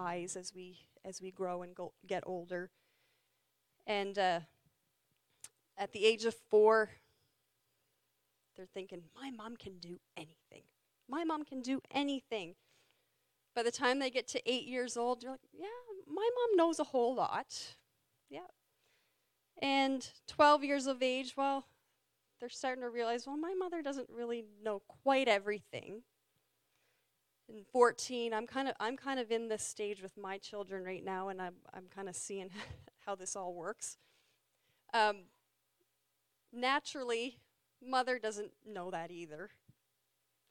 Eyes 0.00 0.36
as 0.36 0.54
we 0.54 0.78
as 1.04 1.20
we 1.20 1.30
grow 1.30 1.62
and 1.62 1.74
go 1.74 1.92
get 2.06 2.22
older. 2.26 2.70
And 3.86 4.18
uh, 4.18 4.40
at 5.76 5.92
the 5.92 6.04
age 6.04 6.24
of 6.24 6.34
four, 6.50 6.90
they're 8.56 8.66
thinking, 8.66 9.02
"My 9.14 9.30
mom 9.30 9.56
can 9.56 9.78
do 9.78 10.00
anything. 10.16 10.64
My 11.08 11.24
mom 11.24 11.44
can 11.44 11.60
do 11.60 11.80
anything." 11.90 12.54
By 13.54 13.62
the 13.62 13.72
time 13.72 13.98
they 13.98 14.10
get 14.10 14.28
to 14.28 14.50
eight 14.50 14.66
years 14.66 14.96
old, 14.96 15.22
you're 15.22 15.32
like, 15.32 15.48
"Yeah, 15.52 15.66
my 16.06 16.28
mom 16.34 16.56
knows 16.56 16.78
a 16.78 16.84
whole 16.84 17.14
lot." 17.14 17.76
Yeah. 18.28 18.46
And 19.60 20.08
12 20.28 20.64
years 20.64 20.86
of 20.86 21.02
age, 21.02 21.34
well, 21.36 21.66
they're 22.38 22.48
starting 22.48 22.82
to 22.82 22.88
realize, 22.88 23.26
well, 23.26 23.36
my 23.36 23.54
mother 23.54 23.82
doesn't 23.82 24.08
really 24.08 24.44
know 24.64 24.80
quite 25.02 25.28
everything. 25.28 26.02
And 27.50 27.66
14, 27.66 28.32
I'm 28.32 28.46
kind 28.46 28.68
of 28.68 28.74
I'm 28.78 28.96
kind 28.96 29.18
of 29.18 29.32
in 29.32 29.48
this 29.48 29.64
stage 29.64 30.00
with 30.02 30.16
my 30.16 30.38
children 30.38 30.84
right 30.84 31.04
now, 31.04 31.28
and 31.28 31.42
I'm 31.42 31.54
I'm 31.74 31.86
kind 31.92 32.08
of 32.08 32.14
seeing 32.14 32.50
how 33.06 33.16
this 33.16 33.34
all 33.34 33.54
works. 33.54 33.96
Um, 34.94 35.24
naturally, 36.52 37.38
mother 37.82 38.18
doesn't 38.18 38.52
know 38.66 38.90
that 38.90 39.10
either. 39.10 39.50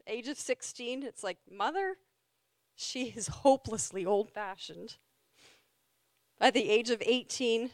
Age 0.07 0.27
of 0.27 0.37
16, 0.37 1.03
it's 1.03 1.23
like 1.23 1.37
mother, 1.49 1.97
she 2.75 3.13
is 3.15 3.27
hopelessly 3.43 4.05
old-fashioned. 4.05 4.95
By 6.39 6.51
the 6.51 6.69
age 6.69 6.89
of 6.89 7.03
18, 7.05 7.69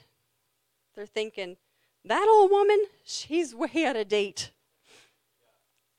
they're 0.95 1.05
thinking, 1.05 1.57
that 2.03 2.27
old 2.27 2.51
woman, 2.51 2.83
she's 3.03 3.55
way 3.55 3.85
out 3.85 3.95
of 3.95 4.07
date. 4.07 4.51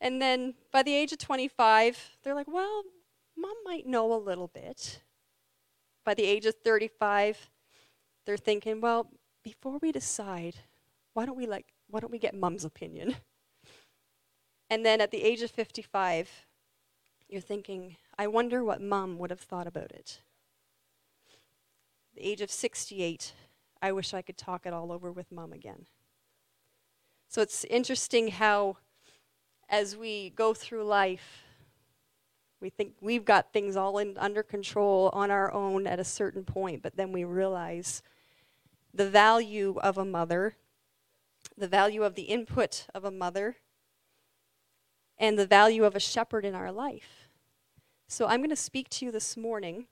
And 0.00 0.20
then 0.20 0.54
by 0.72 0.82
the 0.82 0.94
age 0.94 1.12
of 1.12 1.18
25, 1.18 2.18
they're 2.22 2.34
like, 2.34 2.48
well, 2.48 2.82
mom 3.36 3.54
might 3.64 3.86
know 3.86 4.12
a 4.12 4.16
little 4.16 4.48
bit. 4.48 5.00
By 6.04 6.14
the 6.14 6.24
age 6.24 6.46
of 6.46 6.54
35, 6.64 7.50
they're 8.24 8.36
thinking, 8.36 8.80
well, 8.80 9.10
before 9.42 9.78
we 9.78 9.92
decide, 9.92 10.56
why 11.14 11.26
don't 11.26 11.36
we 11.36 11.46
like 11.46 11.66
why 11.88 12.00
don't 12.00 12.12
we 12.12 12.18
get 12.18 12.34
mom's 12.34 12.64
opinion? 12.64 13.16
And 14.68 14.84
then 14.84 15.00
at 15.00 15.12
the 15.12 15.22
age 15.22 15.42
of 15.42 15.50
55, 15.52 16.28
you're 17.28 17.40
thinking, 17.40 17.96
I 18.18 18.26
wonder 18.26 18.64
what 18.64 18.80
mom 18.80 19.18
would 19.18 19.30
have 19.30 19.40
thought 19.40 19.68
about 19.68 19.92
it. 19.92 20.22
The 22.14 22.26
age 22.26 22.40
of 22.40 22.50
68, 22.50 23.32
I 23.80 23.92
wish 23.92 24.12
I 24.12 24.22
could 24.22 24.36
talk 24.36 24.66
it 24.66 24.72
all 24.72 24.90
over 24.90 25.12
with 25.12 25.30
mom 25.30 25.52
again. 25.52 25.86
So 27.28 27.42
it's 27.42 27.64
interesting 27.64 28.28
how, 28.28 28.78
as 29.68 29.96
we 29.96 30.30
go 30.30 30.54
through 30.54 30.84
life, 30.84 31.42
we 32.60 32.70
think 32.70 32.94
we've 33.00 33.24
got 33.24 33.52
things 33.52 33.76
all 33.76 33.98
in, 33.98 34.16
under 34.18 34.42
control 34.42 35.10
on 35.12 35.30
our 35.30 35.52
own 35.52 35.86
at 35.86 36.00
a 36.00 36.04
certain 36.04 36.44
point, 36.44 36.82
but 36.82 36.96
then 36.96 37.12
we 37.12 37.24
realize 37.24 38.02
the 38.94 39.08
value 39.08 39.78
of 39.82 39.98
a 39.98 40.04
mother, 40.04 40.56
the 41.56 41.68
value 41.68 42.02
of 42.02 42.14
the 42.14 42.22
input 42.22 42.86
of 42.94 43.04
a 43.04 43.10
mother, 43.10 43.56
and 45.18 45.38
the 45.38 45.46
value 45.46 45.84
of 45.84 45.94
a 45.94 46.00
shepherd 46.00 46.44
in 46.44 46.54
our 46.54 46.72
life. 46.72 47.28
So 48.08 48.26
I'm 48.26 48.40
going 48.40 48.50
to 48.50 48.56
speak 48.56 48.88
to 48.90 49.04
you 49.04 49.10
this 49.10 49.36
morning 49.36 49.86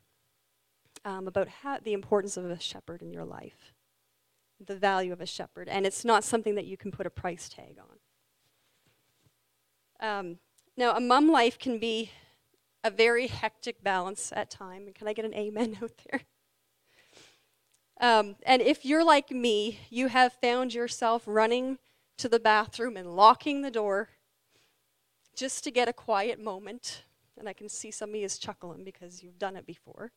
um, 1.04 1.28
about 1.28 1.48
how, 1.48 1.78
the 1.82 1.92
importance 1.92 2.36
of 2.36 2.46
a 2.46 2.58
shepherd 2.58 3.02
in 3.02 3.12
your 3.12 3.24
life 3.24 3.72
the 4.64 4.76
value 4.76 5.12
of 5.12 5.20
a 5.20 5.26
shepherd, 5.26 5.68
and 5.68 5.86
it's 5.86 6.04
not 6.04 6.24
something 6.24 6.54
that 6.54 6.64
you 6.64 6.76
can 6.76 6.90
put 6.90 7.06
a 7.06 7.10
price 7.10 7.48
tag 7.48 7.76
on. 10.00 10.08
Um, 10.08 10.38
now, 10.76 10.94
a 10.94 11.00
mum 11.00 11.30
life 11.30 11.58
can 11.58 11.78
be 11.78 12.10
a 12.84 12.90
very 12.90 13.26
hectic 13.26 13.82
balance 13.82 14.32
at 14.36 14.50
time. 14.50 14.92
Can 14.94 15.08
I 15.08 15.12
get 15.12 15.24
an 15.24 15.34
amen 15.34 15.78
out 15.82 15.90
there? 16.08 16.20
Um, 18.00 18.36
and 18.44 18.62
if 18.62 18.84
you're 18.84 19.04
like 19.04 19.30
me, 19.32 19.80
you 19.90 20.08
have 20.08 20.34
found 20.34 20.74
yourself 20.74 21.24
running 21.26 21.78
to 22.18 22.28
the 22.28 22.38
bathroom 22.38 22.96
and 22.96 23.16
locking 23.16 23.62
the 23.62 23.70
door 23.70 24.10
just 25.34 25.64
to 25.64 25.72
get 25.72 25.88
a 25.88 25.92
quiet 25.92 26.40
moment. 26.40 27.02
And 27.36 27.48
I 27.48 27.52
can 27.52 27.68
see 27.68 27.90
some 27.90 28.10
of 28.10 28.14
you 28.14 28.24
is 28.24 28.38
chuckling 28.38 28.84
because 28.84 29.22
you've 29.22 29.38
done 29.38 29.56
it 29.56 29.66
before 29.66 30.12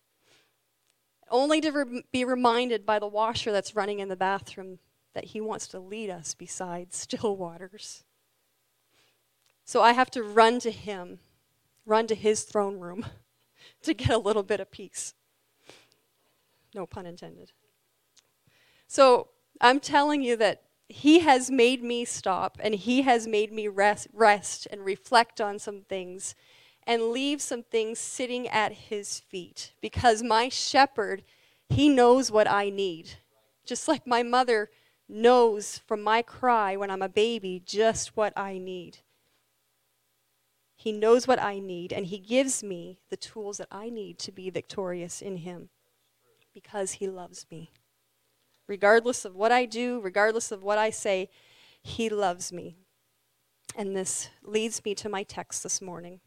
only 1.29 1.61
to 1.61 1.71
re- 1.71 2.03
be 2.11 2.25
reminded 2.25 2.85
by 2.85 2.99
the 2.99 3.07
washer 3.07 3.51
that's 3.51 3.75
running 3.75 3.99
in 3.99 4.09
the 4.09 4.15
bathroom 4.15 4.79
that 5.13 5.25
he 5.25 5.41
wants 5.41 5.67
to 5.67 5.79
lead 5.79 6.09
us 6.09 6.33
beside 6.33 6.93
still 6.93 7.35
waters. 7.35 8.03
So 9.65 9.81
I 9.81 9.91
have 9.93 10.09
to 10.11 10.23
run 10.23 10.59
to 10.61 10.71
him, 10.71 11.19
run 11.87 12.05
to 12.05 12.15
his 12.15 12.43
throne 12.43 12.79
room 12.79 13.05
to 13.81 13.95
get 13.95 14.11
a 14.11 14.17
little 14.17 14.43
bit 14.43 14.59
of 14.59 14.69
peace. 14.69 15.15
No 16.75 16.85
pun 16.85 17.07
intended. 17.07 17.53
So 18.87 19.29
I'm 19.59 19.79
telling 19.79 20.21
you 20.21 20.35
that 20.35 20.61
he 20.89 21.19
has 21.19 21.49
made 21.49 21.83
me 21.83 22.05
stop 22.05 22.57
and 22.61 22.75
he 22.75 23.01
has 23.01 23.25
made 23.25 23.51
me 23.51 23.67
rest, 23.67 24.07
rest 24.13 24.67
and 24.71 24.85
reflect 24.85 25.41
on 25.41 25.59
some 25.59 25.81
things 25.81 26.35
and 26.85 27.11
leave 27.11 27.41
some 27.41 27.63
things 27.63 27.99
sitting 27.99 28.47
at 28.47 28.71
his 28.71 29.19
feet 29.19 29.73
because 29.81 30.23
my 30.23 30.47
shepherd, 30.47 31.23
he 31.67 31.89
knows 31.89 32.31
what 32.31 32.49
I 32.49 32.69
need. 32.69 33.15
Just 33.65 33.87
like 33.87 34.07
my 34.07 34.23
mother 34.23 34.69
knows 35.09 35.79
from 35.85 36.01
my 36.01 36.21
cry 36.21 36.77
when 36.77 36.89
I'm 36.89 37.01
a 37.01 37.09
baby 37.09 37.61
just 37.65 38.15
what 38.15 38.31
I 38.37 38.57
need. 38.57 38.99
He 40.87 40.93
knows 40.93 41.27
what 41.27 41.41
I 41.43 41.59
need, 41.59 41.91
and 41.91 42.05
He 42.05 42.17
gives 42.17 42.63
me 42.63 43.01
the 43.09 43.17
tools 43.17 43.57
that 43.57 43.67
I 43.69 43.89
need 43.89 44.17
to 44.19 44.31
be 44.31 44.49
victorious 44.49 45.21
in 45.21 45.35
Him 45.35 45.67
because 46.53 46.93
He 46.93 47.09
loves 47.09 47.45
me. 47.51 47.71
Regardless 48.69 49.25
of 49.25 49.35
what 49.35 49.51
I 49.51 49.65
do, 49.65 49.99
regardless 49.99 50.49
of 50.49 50.63
what 50.63 50.77
I 50.77 50.89
say, 50.91 51.29
He 51.81 52.07
loves 52.07 52.53
me. 52.53 52.77
And 53.75 53.97
this 53.97 54.29
leads 54.41 54.85
me 54.85 54.95
to 54.95 55.09
my 55.09 55.23
text 55.23 55.61
this 55.61 55.81
morning. 55.81 56.21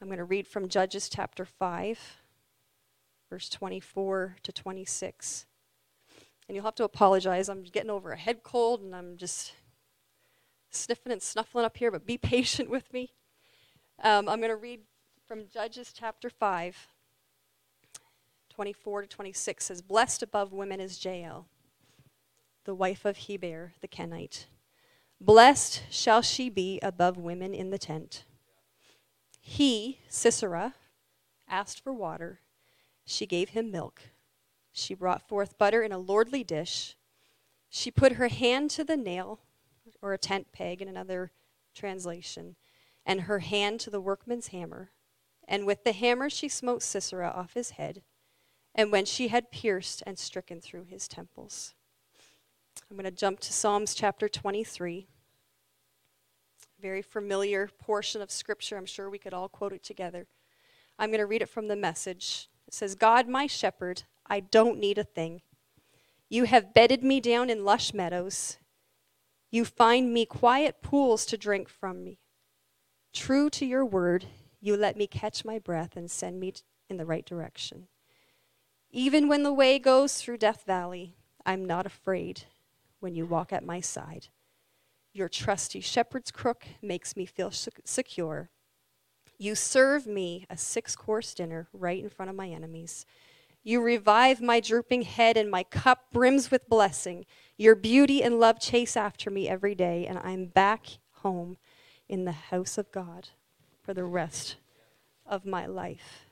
I'm 0.00 0.06
going 0.06 0.18
to 0.18 0.24
read 0.24 0.46
from 0.46 0.68
Judges 0.68 1.08
chapter 1.08 1.44
5, 1.44 1.98
verse 3.28 3.48
24 3.48 4.36
to 4.44 4.52
26. 4.52 5.44
And 6.46 6.54
you'll 6.54 6.64
have 6.64 6.76
to 6.76 6.84
apologize. 6.84 7.48
I'm 7.48 7.64
getting 7.64 7.90
over 7.90 8.12
a 8.12 8.16
head 8.16 8.44
cold 8.44 8.80
and 8.80 8.94
I'm 8.94 9.16
just 9.16 9.54
sniffing 10.70 11.10
and 11.10 11.20
snuffling 11.20 11.64
up 11.64 11.78
here, 11.78 11.90
but 11.90 12.06
be 12.06 12.16
patient 12.36 12.70
with 12.70 12.92
me. 12.92 13.10
Um, 14.02 14.28
I'm 14.28 14.40
going 14.40 14.50
to 14.50 14.56
read 14.56 14.80
from 15.26 15.48
Judges 15.48 15.90
chapter 15.96 16.28
5, 16.28 16.88
24 18.50 19.02
to 19.02 19.08
26 19.08 19.64
says, 19.64 19.80
Blessed 19.80 20.22
above 20.22 20.52
women 20.52 20.80
is 20.80 21.02
Jael, 21.02 21.46
the 22.64 22.74
wife 22.74 23.06
of 23.06 23.16
Heber 23.16 23.72
the 23.80 23.88
Kenite. 23.88 24.46
Blessed 25.18 25.84
shall 25.88 26.20
she 26.20 26.50
be 26.50 26.78
above 26.82 27.16
women 27.16 27.54
in 27.54 27.70
the 27.70 27.78
tent. 27.78 28.24
He, 29.40 30.00
Sisera, 30.10 30.74
asked 31.48 31.82
for 31.82 31.92
water. 31.92 32.40
She 33.06 33.24
gave 33.24 33.50
him 33.50 33.70
milk. 33.70 34.02
She 34.72 34.92
brought 34.92 35.26
forth 35.26 35.56
butter 35.56 35.82
in 35.82 35.90
a 35.90 35.98
lordly 35.98 36.44
dish. 36.44 36.96
She 37.70 37.90
put 37.90 38.12
her 38.12 38.28
hand 38.28 38.70
to 38.72 38.84
the 38.84 38.96
nail, 38.96 39.40
or 40.02 40.12
a 40.12 40.18
tent 40.18 40.48
peg 40.52 40.82
in 40.82 40.88
another 40.88 41.32
translation, 41.74 42.56
and 43.06 43.22
her 43.22 43.38
hand 43.38 43.80
to 43.80 43.90
the 43.90 44.00
workman's 44.00 44.48
hammer. 44.48 44.90
And 45.48 45.64
with 45.64 45.84
the 45.84 45.92
hammer 45.92 46.28
she 46.28 46.48
smote 46.48 46.82
Sisera 46.82 47.30
off 47.30 47.54
his 47.54 47.70
head, 47.70 48.02
and 48.74 48.92
when 48.92 49.06
she 49.06 49.28
had 49.28 49.50
pierced 49.50 50.02
and 50.06 50.18
stricken 50.18 50.60
through 50.60 50.84
his 50.84 51.08
temples. 51.08 51.72
I'm 52.90 52.96
going 52.98 53.04
to 53.04 53.10
jump 53.10 53.40
to 53.40 53.52
Psalms 53.52 53.94
chapter 53.94 54.28
23 54.28 55.06
very 56.80 57.02
familiar 57.02 57.68
portion 57.78 58.20
of 58.20 58.30
Scripture. 58.30 58.76
I'm 58.76 58.86
sure 58.86 59.08
we 59.08 59.18
could 59.18 59.34
all 59.34 59.48
quote 59.48 59.72
it 59.72 59.82
together. 59.82 60.26
I'm 60.98 61.10
going 61.10 61.20
to 61.20 61.26
read 61.26 61.42
it 61.42 61.48
from 61.48 61.68
the 61.68 61.76
message. 61.76 62.48
It 62.66 62.74
says, 62.74 62.94
God, 62.94 63.28
my 63.28 63.46
shepherd, 63.46 64.04
I 64.26 64.40
don't 64.40 64.78
need 64.78 64.98
a 64.98 65.04
thing. 65.04 65.42
You 66.28 66.44
have 66.44 66.74
bedded 66.74 67.02
me 67.02 67.20
down 67.20 67.50
in 67.50 67.64
lush 67.64 67.94
meadows. 67.94 68.58
You 69.50 69.64
find 69.64 70.12
me 70.12 70.26
quiet 70.26 70.82
pools 70.82 71.24
to 71.26 71.38
drink 71.38 71.68
from 71.68 72.04
me. 72.04 72.18
True 73.16 73.48
to 73.48 73.64
your 73.64 73.82
word, 73.82 74.26
you 74.60 74.76
let 74.76 74.94
me 74.94 75.06
catch 75.06 75.42
my 75.42 75.58
breath 75.58 75.96
and 75.96 76.10
send 76.10 76.38
me 76.38 76.52
in 76.90 76.98
the 76.98 77.06
right 77.06 77.24
direction. 77.24 77.88
Even 78.90 79.26
when 79.26 79.42
the 79.42 79.54
way 79.54 79.78
goes 79.78 80.20
through 80.20 80.36
Death 80.36 80.64
Valley, 80.66 81.16
I'm 81.46 81.64
not 81.64 81.86
afraid 81.86 82.44
when 83.00 83.14
you 83.14 83.24
walk 83.24 83.54
at 83.54 83.64
my 83.64 83.80
side. 83.80 84.28
Your 85.14 85.30
trusty 85.30 85.80
shepherd's 85.80 86.30
crook 86.30 86.66
makes 86.82 87.16
me 87.16 87.24
feel 87.24 87.50
secure. 87.50 88.50
You 89.38 89.54
serve 89.54 90.06
me 90.06 90.44
a 90.50 90.58
six 90.58 90.94
course 90.94 91.32
dinner 91.32 91.68
right 91.72 92.02
in 92.02 92.10
front 92.10 92.28
of 92.28 92.36
my 92.36 92.50
enemies. 92.50 93.06
You 93.64 93.80
revive 93.80 94.42
my 94.42 94.60
drooping 94.60 95.02
head, 95.02 95.38
and 95.38 95.50
my 95.50 95.62
cup 95.62 96.12
brims 96.12 96.50
with 96.50 96.68
blessing. 96.68 97.24
Your 97.56 97.76
beauty 97.76 98.22
and 98.22 98.38
love 98.38 98.60
chase 98.60 98.94
after 98.94 99.30
me 99.30 99.48
every 99.48 99.74
day, 99.74 100.06
and 100.06 100.18
I'm 100.18 100.44
back 100.48 100.98
home 101.22 101.56
in 102.08 102.24
the 102.24 102.32
house 102.32 102.78
of 102.78 102.92
God 102.92 103.30
for 103.82 103.94
the 103.94 104.04
rest 104.04 104.56
of 105.26 105.44
my 105.44 105.66
life. 105.66 106.26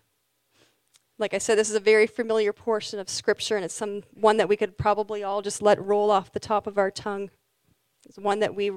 Like 1.19 1.35
I 1.35 1.39
said, 1.39 1.57
this 1.57 1.71
is 1.71 1.77
a 1.77 1.81
very 1.81 2.07
familiar 2.07 2.53
portion 2.53 2.99
of 2.99 3.09
Scripture, 3.09 3.57
and 3.57 3.65
it's 3.65 3.75
some 3.75 4.03
one 4.13 4.37
that 4.39 4.49
we 4.49 4.57
could 4.57 4.77
probably 4.77 5.23
all 5.23 5.43
just 5.43 5.63
let 5.63 5.85
roll 5.85 6.11
off 6.11 6.33
the 6.33 6.41
top 6.41 6.67
of 6.67 6.77
our 6.77 6.91
tongue. 6.91 7.31
It's 8.07 8.19
one 8.19 8.41
that 8.41 8.55
we 8.55 8.73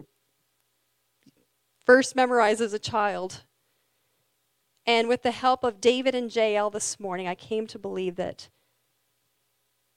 first 1.85 2.15
memorized 2.15 2.61
as 2.61 2.73
a 2.73 2.79
child. 2.79 3.43
And 4.85 5.07
with 5.07 5.23
the 5.23 5.31
help 5.31 5.63
of 5.63 5.81
David 5.81 6.13
and 6.13 6.33
Jael 6.33 6.69
this 6.69 6.99
morning, 6.99 7.27
I 7.27 7.35
came 7.35 7.65
to 7.67 7.79
believe 7.79 8.15
that 8.17 8.49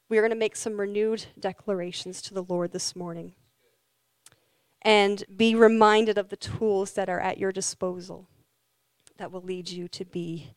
we 0.08 0.19
are 0.19 0.23
going 0.23 0.31
to 0.31 0.37
make 0.37 0.56
some 0.56 0.81
renewed 0.81 1.26
declarations 1.38 2.23
to 2.23 2.35
the 2.35 2.43
Lord 2.43 2.73
this 2.73 2.97
morning 2.97 3.35
and 4.82 5.25
be 5.37 5.55
reminded 5.55 6.19
of 6.19 6.29
the 6.29 6.37
tools 6.37 6.93
that 6.93 7.09
are 7.09 7.21
at 7.21 7.38
your 7.38 7.53
disposal 7.53 8.27
that 9.19 9.31
will 9.31 9.43
lead 9.43 9.69
you 9.69 9.88
to 9.88 10.05
be 10.05 10.55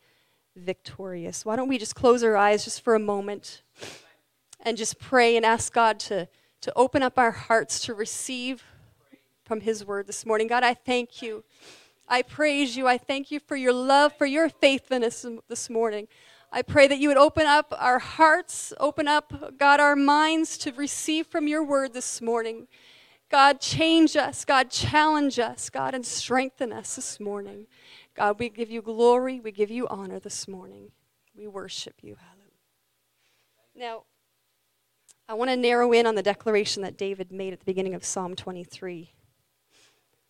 victorious. 0.56 1.44
Why 1.44 1.56
don't 1.56 1.68
we 1.68 1.78
just 1.78 1.94
close 1.94 2.22
our 2.22 2.36
eyes 2.36 2.64
just 2.64 2.82
for 2.82 2.94
a 2.94 3.00
moment 3.00 3.62
and 4.60 4.76
just 4.76 4.98
pray 4.98 5.36
and 5.36 5.44
ask 5.44 5.72
God 5.72 5.98
to 6.00 6.28
to 6.64 6.72
open 6.76 7.02
up 7.02 7.18
our 7.18 7.30
hearts 7.30 7.78
to 7.80 7.92
receive 7.92 8.64
from 9.44 9.60
His 9.60 9.84
word 9.84 10.06
this 10.06 10.24
morning. 10.24 10.46
God, 10.46 10.64
I 10.64 10.72
thank 10.72 11.20
you. 11.20 11.44
I 12.08 12.22
praise 12.22 12.74
you. 12.74 12.88
I 12.88 12.96
thank 12.96 13.30
you 13.30 13.38
for 13.38 13.54
your 13.54 13.74
love, 13.74 14.14
for 14.16 14.24
your 14.24 14.48
faithfulness 14.48 15.26
this 15.46 15.68
morning. 15.68 16.08
I 16.50 16.62
pray 16.62 16.86
that 16.88 16.98
you 16.98 17.08
would 17.08 17.18
open 17.18 17.44
up 17.44 17.74
our 17.78 17.98
hearts, 17.98 18.72
open 18.80 19.06
up, 19.06 19.58
God, 19.58 19.78
our 19.78 19.94
minds 19.94 20.56
to 20.58 20.72
receive 20.72 21.26
from 21.26 21.48
your 21.48 21.62
word 21.62 21.92
this 21.92 22.22
morning. 22.22 22.66
God, 23.34 23.60
change 23.60 24.16
us. 24.16 24.44
God, 24.44 24.70
challenge 24.70 25.40
us. 25.40 25.68
God, 25.68 25.92
and 25.92 26.06
strengthen 26.06 26.72
us 26.72 26.94
this 26.94 27.18
morning. 27.18 27.66
God, 28.14 28.38
we 28.38 28.48
give 28.48 28.70
you 28.70 28.80
glory. 28.80 29.40
We 29.40 29.50
give 29.50 29.72
you 29.72 29.88
honor 29.88 30.20
this 30.20 30.46
morning. 30.46 30.92
We 31.36 31.48
worship 31.48 31.94
you. 32.00 32.14
Hallelujah. 32.14 32.52
Now, 33.74 34.04
I 35.28 35.34
want 35.34 35.50
to 35.50 35.56
narrow 35.56 35.90
in 35.90 36.06
on 36.06 36.14
the 36.14 36.22
declaration 36.22 36.84
that 36.84 36.96
David 36.96 37.32
made 37.32 37.52
at 37.52 37.58
the 37.58 37.64
beginning 37.64 37.92
of 37.94 38.04
Psalm 38.04 38.36
23. 38.36 39.10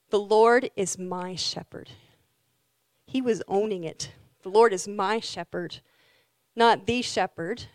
The 0.09 0.19
Lord 0.19 0.71
is 0.75 0.99
my 0.99 1.35
shepherd. 1.35 1.91
He 3.07 3.21
was 3.21 3.43
owning 3.47 3.85
it. 3.85 4.12
The 4.45 4.49
Lord 4.49 4.73
is 4.73 4.89
my 4.89 5.21
shepherd, 5.21 5.81
not 6.57 6.87
the 6.87 7.03
shepherd. 7.03 7.67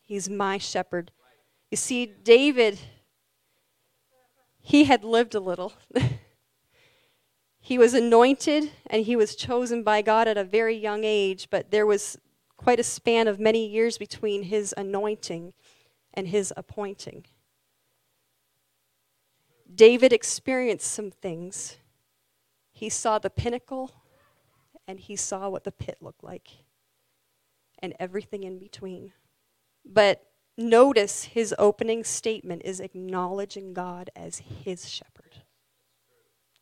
He's 0.00 0.28
my 0.28 0.58
shepherd. 0.58 1.12
You 1.70 1.76
see, 1.76 2.04
David, 2.04 2.80
he 4.62 4.84
had 4.84 5.04
lived 5.04 5.34
a 5.34 5.40
little. 5.40 5.74
he 7.60 7.76
was 7.76 7.92
anointed 7.92 8.70
and 8.86 9.04
he 9.04 9.16
was 9.16 9.34
chosen 9.34 9.82
by 9.82 10.00
God 10.00 10.28
at 10.28 10.38
a 10.38 10.44
very 10.44 10.76
young 10.76 11.02
age, 11.04 11.48
but 11.50 11.70
there 11.70 11.84
was 11.84 12.16
quite 12.56 12.78
a 12.78 12.84
span 12.84 13.26
of 13.26 13.40
many 13.40 13.66
years 13.66 13.98
between 13.98 14.44
his 14.44 14.72
anointing 14.76 15.52
and 16.14 16.28
his 16.28 16.52
appointing. 16.56 17.24
David 19.74 20.12
experienced 20.12 20.86
some 20.86 21.10
things. 21.10 21.78
He 22.70 22.88
saw 22.88 23.18
the 23.18 23.30
pinnacle 23.30 23.90
and 24.86 25.00
he 25.00 25.16
saw 25.16 25.48
what 25.48 25.64
the 25.64 25.72
pit 25.72 25.98
looked 26.00 26.22
like 26.22 26.48
and 27.80 27.94
everything 27.98 28.44
in 28.44 28.58
between. 28.58 29.12
But 29.84 30.22
notice 30.56 31.24
his 31.24 31.54
opening 31.58 32.04
statement 32.04 32.62
is 32.64 32.80
acknowledging 32.80 33.72
God 33.72 34.10
as 34.14 34.38
his 34.64 34.88
shepherd. 34.88 35.42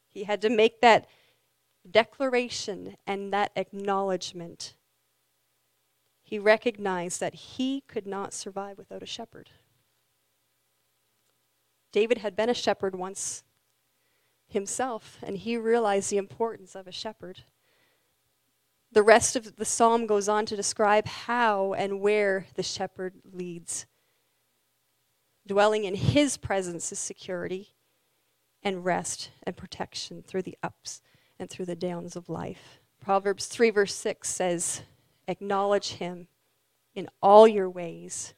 He 0.09 0.25
had 0.25 0.41
to 0.43 0.49
make 0.51 0.81
that 0.81 1.07
declaration 1.89 2.97
and 3.07 3.33
that 3.33 3.53
acknowledgement 3.57 4.75
he 6.23 6.39
recognized 6.39 7.19
that 7.19 7.35
he 7.35 7.83
could 7.89 8.07
not 8.07 8.33
survive 8.33 8.79
without 8.79 9.03
a 9.03 9.07
shepherd. 9.07 9.51
David 11.91 12.19
had 12.19 12.37
been 12.37 12.49
a 12.49 12.55
shepherd 12.55 12.95
once 12.95 13.43
himself, 14.47 15.19
and 15.23 15.39
he 15.39 15.57
realized 15.57 16.11
the 16.11 16.19
importance 16.19 16.77
of 16.77 16.87
a 16.87 16.93
shepherd. 16.93 17.45
The 18.93 19.03
rest 19.03 19.37
of 19.37 19.57
the 19.57 19.65
psalm 19.65 20.07
goes 20.07 20.29
on 20.29 20.47
to 20.47 20.57
describe 20.57 21.07
how 21.07 21.75
and 21.75 22.01
where 22.01 22.47
the 22.55 22.63
shepherd 22.63 23.15
leads. 23.33 23.87
Dwelling 25.47 25.85
in 25.85 25.95
his 25.95 26.37
presence 26.37 26.91
is 26.91 26.99
security 26.99 27.75
and 28.63 28.85
rest 28.85 29.31
and 29.45 29.57
protection 29.57 30.23
through 30.23 30.43
the 30.43 30.59
ups 30.63 31.03
and 31.39 31.49
through 31.49 31.67
the 31.67 31.77
downs 31.77 32.17
of 32.17 32.29
life. 32.29 32.81
Proverbs 33.01 33.47
3, 33.47 33.71
verse 33.71 33.95
6 33.95 34.29
says, 34.29 34.83
Acknowledge 35.27 35.93
him 35.95 36.27
in 36.95 37.09
all 37.23 37.47
your 37.47 37.71
ways, 37.71 38.35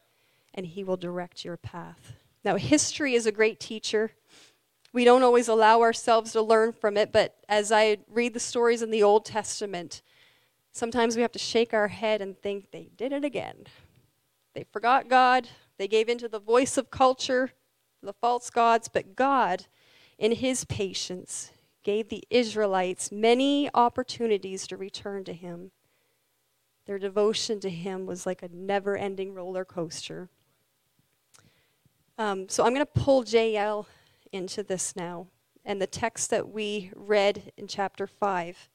and 0.54 0.66
he 0.66 0.84
will 0.84 0.96
direct 0.96 1.44
your 1.44 1.56
path. 1.56 2.12
Now, 2.44 2.56
history 2.56 3.14
is 3.14 3.26
a 3.26 3.32
great 3.32 3.58
teacher. 3.58 4.12
We 4.93 5.04
don't 5.04 5.22
always 5.22 5.49
allow 5.49 5.81
ourselves 5.81 6.32
to 6.32 6.43
learn 6.43 6.72
from 6.72 6.96
it, 6.96 7.12
but 7.12 7.37
as 7.49 7.72
I 7.72 7.99
read 8.08 8.34
the 8.34 8.40
stories 8.40 8.82
in 8.82 8.90
the 8.90 9.02
Old 9.02 9.25
Testament, 9.25 10.02
sometimes 10.72 11.16
we 11.16 11.22
have 11.22 11.32
to 11.32 11.38
shake 11.38 11.72
our 11.72 11.88
head 11.88 12.20
and 12.20 12.36
think 12.36 12.70
they 12.70 12.88
did 12.96 13.12
it 13.12 13.24
again. 13.24 13.66
They 14.54 14.64
forgot 14.72 15.08
God, 15.08 15.48
they 15.78 15.88
gave 15.88 16.08
in 16.08 16.19
to 16.19 16.28
the 16.28 16.40
voice 16.40 16.76
of 16.76 16.90
culture, 16.90 17.52
the 18.02 18.12
false 18.12 18.50
gods, 18.50 18.88
but 18.88 19.14
God, 19.14 19.66
in 20.19 20.32
his 20.32 20.64
patience, 20.64 21.52
gave 21.82 22.08
the 22.08 22.24
Israelites 22.30 23.10
many 23.12 23.70
opportunities 23.74 24.66
to 24.66 24.76
return 24.76 25.25
to 25.25 25.32
him. 25.32 25.70
Their 26.87 26.99
devotion 26.99 27.61
to 27.61 27.70
Him 27.70 28.06
was 28.06 28.26
like 28.26 28.42
a 28.42 28.49
never 28.49 28.97
ending 28.97 29.35
roller 29.35 29.64
coaster. 29.64 30.28
Um, 32.18 32.49
so 32.49 32.64
I'm 32.64 32.75
going 32.75 32.85
to 32.85 33.00
pull 33.00 33.25
Jael 33.25 33.87
into 34.32 34.62
this 34.62 34.97
now. 34.97 35.28
And 35.64 35.80
the 35.80 35.87
text 35.87 36.30
that 36.30 36.49
we 36.49 36.90
read 36.97 37.52
in 37.56 37.68
chapter 37.68 38.06
5 38.06 38.68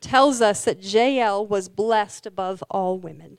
tells 0.00 0.40
us 0.40 0.64
that 0.64 0.82
Jael 0.82 1.46
was 1.46 1.68
blessed 1.68 2.26
above 2.26 2.62
all 2.70 2.98
women. 2.98 3.38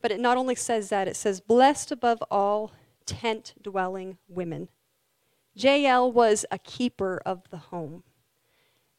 But 0.00 0.10
it 0.10 0.20
not 0.20 0.36
only 0.36 0.54
says 0.54 0.88
that, 0.88 1.08
it 1.08 1.16
says, 1.16 1.40
blessed 1.40 1.92
above 1.92 2.22
all 2.30 2.72
tent 3.06 3.54
dwelling 3.62 4.18
women. 4.28 4.68
Jael 5.54 6.10
was 6.10 6.44
a 6.50 6.58
keeper 6.58 7.20
of 7.24 7.48
the 7.50 7.58
home. 7.58 8.02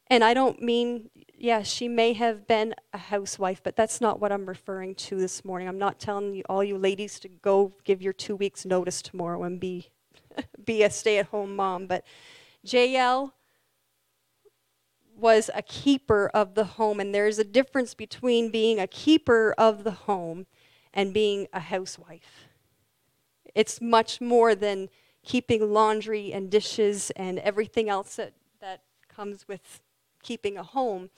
And 0.08 0.24
I 0.24 0.34
don't 0.34 0.62
mean 0.62 1.10
yeah, 1.44 1.62
she 1.62 1.90
may 1.90 2.14
have 2.14 2.48
been 2.48 2.74
a 2.94 2.98
housewife, 2.98 3.62
but 3.62 3.76
that's 3.76 4.00
not 4.00 4.22
what 4.22 4.32
I'm 4.32 4.46
referring 4.46 4.96
to 4.96 5.18
this 5.18 5.44
morning. 5.44 5.68
I'm 5.68 5.78
not 5.78 6.00
telling 6.00 6.34
you, 6.34 6.44
all 6.48 6.64
you 6.64 6.78
ladies 6.78 7.20
to 7.20 7.28
go 7.28 7.74
give 7.84 8.02
your 8.02 8.14
two 8.14 8.38
weeks' 8.38 8.66
notice 8.66 9.02
tomorrow 9.02 9.44
and 9.44 9.60
be, 9.60 9.90
be 10.66 10.84
a 10.84 10.90
stay 10.90 11.18
at 11.18 11.26
home 11.26 11.54
mom. 11.54 11.86
But 11.86 12.06
Jael 12.64 13.34
was 15.16 15.50
a 15.54 15.62
keeper 15.62 16.30
of 16.34 16.56
the 16.56 16.66
home, 16.66 17.00
and 17.00 17.14
there's 17.14 17.40
a 17.40 17.44
difference 17.44 17.94
between 17.94 18.50
being 18.50 18.80
a 18.80 18.88
keeper 18.88 19.54
of 19.58 19.84
the 19.84 19.92
home 19.92 20.46
and 20.94 21.14
being 21.14 21.48
a 21.54 21.60
housewife. 21.60 22.48
It's 23.56 23.82
much 23.82 24.20
more 24.22 24.56
than 24.56 24.90
keeping 25.24 25.72
laundry 25.72 26.34
and 26.34 26.50
dishes 26.50 27.12
and 27.16 27.40
everything 27.40 27.90
else 27.90 28.16
that, 28.18 28.34
that 28.60 28.82
comes 29.08 29.48
with 29.48 29.82
keeping 30.22 30.58
a 30.58 30.64
home. 30.64 31.10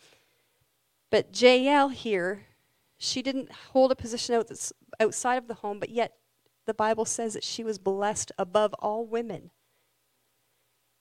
But 1.10 1.40
Jael 1.40 1.90
here, 1.90 2.44
she 2.98 3.22
didn't 3.22 3.52
hold 3.72 3.92
a 3.92 3.96
position 3.96 4.44
outside 5.00 5.38
of 5.38 5.48
the 5.48 5.56
home, 5.56 5.80
but 5.80 5.90
yet 5.90 6.18
the 6.66 6.74
Bible 6.74 7.06
says 7.06 7.34
that 7.34 7.44
she 7.44 7.64
was 7.64 7.78
blessed 7.78 8.32
above 8.38 8.74
all 8.80 9.06
women. 9.06 9.52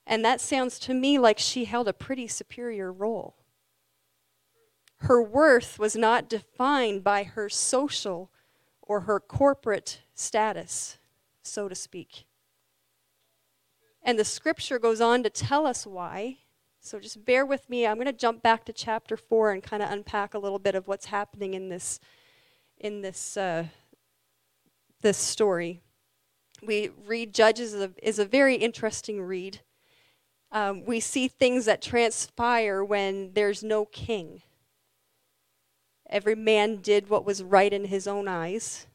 And 0.07 0.25
that 0.25 0.41
sounds 0.41 0.79
to 0.81 0.95
me 0.95 1.19
like 1.19 1.39
she 1.39 1.65
held 1.65 1.89
a 1.89 1.93
pretty 1.93 2.29
superior 2.29 2.93
role. 2.93 3.37
Her 4.99 5.23
worth 5.23 5.79
was 5.79 5.97
not 5.97 6.29
defined 6.29 7.05
by 7.05 7.25
her 7.25 7.49
social 7.49 8.31
or 8.83 9.01
her 9.01 9.21
corporate 9.21 10.01
status, 10.15 10.99
so 11.43 11.69
to 11.69 11.75
speak. 11.75 12.27
And 14.03 14.19
the 14.19 14.25
scripture 14.25 14.79
goes 14.79 15.01
on 15.01 15.23
to 15.23 15.31
tell 15.31 15.67
us 15.67 15.87
why 15.87 16.39
So 16.81 17.01
just 17.01 17.25
bear 17.25 17.47
with 17.47 17.71
me. 17.71 17.87
I'm 17.87 17.97
going 17.97 18.07
to 18.07 18.13
jump 18.13 18.43
back 18.43 18.67
to 18.67 18.73
chapter 18.73 19.17
4 19.17 19.53
and 19.53 19.63
kind 19.63 19.83
of 19.83 19.91
unpack 19.91 20.35
a 20.35 20.39
little 20.39 20.59
bit 20.59 20.75
of 20.75 20.87
what's 20.87 21.07
happening 21.07 21.55
in 21.55 21.71
this 21.71 21.99
in 22.79 23.01
this 23.01 23.39
uh, 23.39 23.65
this 25.01 25.17
story. 25.17 25.81
We 26.63 26.91
read 27.07 27.33
Judges 27.35 27.73
is 27.73 27.83
a, 27.83 27.91
is 28.03 28.19
a 28.19 28.25
very 28.27 28.57
interesting 28.57 29.23
read. 29.23 29.61
Um, 30.53 30.85
we 30.85 31.01
see 31.01 31.29
things 31.29 31.65
that 31.65 31.83
transpire 31.83 32.85
when 32.85 33.33
there's 33.33 33.65
no 33.65 33.85
king. 33.87 34.43
Every 36.09 36.37
man 36.37 36.77
did 36.77 37.09
what 37.09 37.25
was 37.25 37.43
right 37.43 37.73
in 37.73 37.87
his 37.87 38.07
own 38.07 38.29
eyes. 38.29 38.87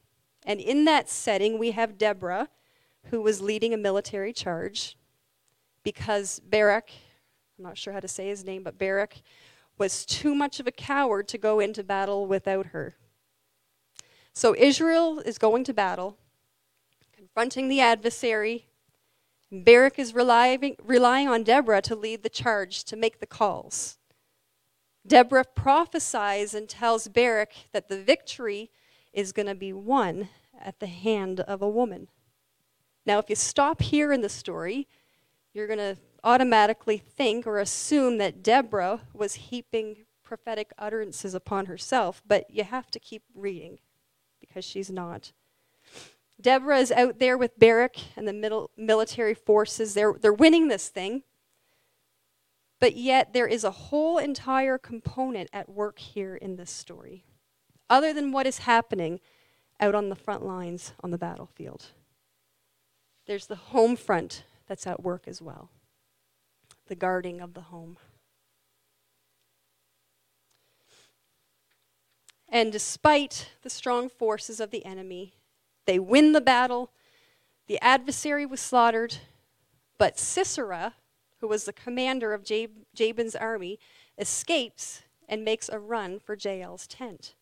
And 0.45 0.61
in 0.61 0.85
that 0.85 1.09
setting, 1.09 1.59
we 1.59 1.71
have 1.71 1.97
Deborah, 1.97 2.49
who 3.05 3.21
was 3.21 3.41
leading 3.41 3.73
a 3.73 3.77
military 3.77 4.31
charge 4.31 4.95
because 5.83 6.39
Barak, 6.39 6.89
I'm 7.57 7.63
not 7.63 7.77
sure 7.77 7.93
how 7.93 7.99
to 7.99 8.07
say 8.07 8.27
his 8.27 8.43
name, 8.43 8.63
but 8.63 8.77
Barak 8.77 9.21
was 9.77 10.05
too 10.05 10.35
much 10.35 10.59
of 10.59 10.67
a 10.67 10.71
coward 10.71 11.27
to 11.29 11.37
go 11.37 11.59
into 11.59 11.83
battle 11.83 12.25
without 12.25 12.67
her. 12.67 12.95
So 14.33 14.55
Israel 14.55 15.19
is 15.19 15.37
going 15.37 15.63
to 15.65 15.73
battle, 15.73 16.17
confronting 17.15 17.69
the 17.69 17.81
adversary. 17.81 18.67
Barak 19.51 19.97
is 19.97 20.13
relying, 20.13 20.75
relying 20.83 21.27
on 21.27 21.43
Deborah 21.43 21.81
to 21.81 21.95
lead 21.95 22.23
the 22.23 22.29
charge, 22.29 22.83
to 22.85 22.95
make 22.95 23.19
the 23.19 23.25
calls. 23.25 23.97
Deborah 25.07 25.45
prophesies 25.45 26.53
and 26.53 26.69
tells 26.69 27.07
Barak 27.07 27.53
that 27.71 27.87
the 27.87 28.01
victory 28.01 28.69
is 29.11 29.31
going 29.31 29.47
to 29.47 29.55
be 29.55 29.73
won 29.73 30.29
at 30.59 30.79
the 30.79 30.87
hand 30.87 31.39
of 31.39 31.61
a 31.61 31.69
woman. 31.69 32.09
Now, 33.05 33.17
if 33.17 33.29
you 33.29 33.35
stop 33.35 33.81
here 33.81 34.11
in 34.11 34.21
the 34.21 34.29
story, 34.29 34.87
you're 35.53 35.67
going 35.67 35.79
to 35.79 35.97
automatically 36.23 36.97
think 36.97 37.47
or 37.47 37.59
assume 37.59 38.17
that 38.19 38.43
Deborah 38.43 39.01
was 39.13 39.35
heaping 39.35 40.05
prophetic 40.23 40.71
utterances 40.77 41.33
upon 41.33 41.65
herself, 41.65 42.21
but 42.27 42.45
you 42.51 42.63
have 42.63 42.91
to 42.91 42.99
keep 42.99 43.23
reading 43.33 43.79
because 44.39 44.63
she's 44.63 44.91
not. 44.91 45.31
Deborah 46.41 46.79
is 46.79 46.91
out 46.91 47.19
there 47.19 47.37
with 47.37 47.59
Barak 47.59 47.97
and 48.15 48.27
the 48.27 48.33
middle 48.33 48.71
military 48.77 49.33
forces. 49.33 49.93
They're, 49.93 50.13
they're 50.13 50.33
winning 50.33 50.67
this 50.67 50.87
thing. 50.87 51.23
But 52.79 52.95
yet, 52.95 53.33
there 53.33 53.47
is 53.47 53.65
a 53.65 53.71
whole 53.71 54.17
entire 54.17 54.77
component 54.77 55.49
at 55.51 55.67
work 55.67 55.99
here 55.99 56.35
in 56.35 56.55
this 56.55 56.71
story, 56.71 57.25
other 57.89 58.13
than 58.13 58.31
what 58.31 58.47
is 58.47 58.59
happening 58.59 59.19
out 59.81 59.95
on 59.95 60.07
the 60.07 60.15
front 60.15 60.45
lines 60.45 60.93
on 61.03 61.11
the 61.11 61.17
battlefield. 61.17 61.87
There's 63.25 63.47
the 63.47 63.55
home 63.55 63.97
front 63.97 64.43
that's 64.65 64.87
at 64.87 65.03
work 65.03 65.27
as 65.27 65.41
well 65.41 65.69
the 66.87 66.95
guarding 66.95 67.39
of 67.39 67.53
the 67.53 67.61
home. 67.61 67.97
And 72.51 72.71
despite 72.71 73.51
the 73.61 73.69
strong 73.69 74.09
forces 74.09 74.59
of 74.59 74.71
the 74.71 74.83
enemy, 74.83 75.33
they 75.89 75.97
win 75.97 76.33
the 76.33 76.41
battle. 76.41 76.91
The 77.65 77.79
adversary 77.81 78.45
was 78.45 78.61
slaughtered, 78.61 79.17
but 79.97 80.19
Sisera, 80.19 80.93
who 81.39 81.47
was 81.47 81.65
the 81.65 81.73
commander 81.73 82.31
of 82.31 82.43
Jab- 82.43 82.85
Jabin's 82.93 83.35
army, 83.35 83.79
escapes 84.15 85.01
and 85.27 85.43
makes 85.43 85.67
a 85.67 85.79
run 85.79 86.19
for 86.19 86.35
Jael's 86.35 86.85
tent. 86.85 87.33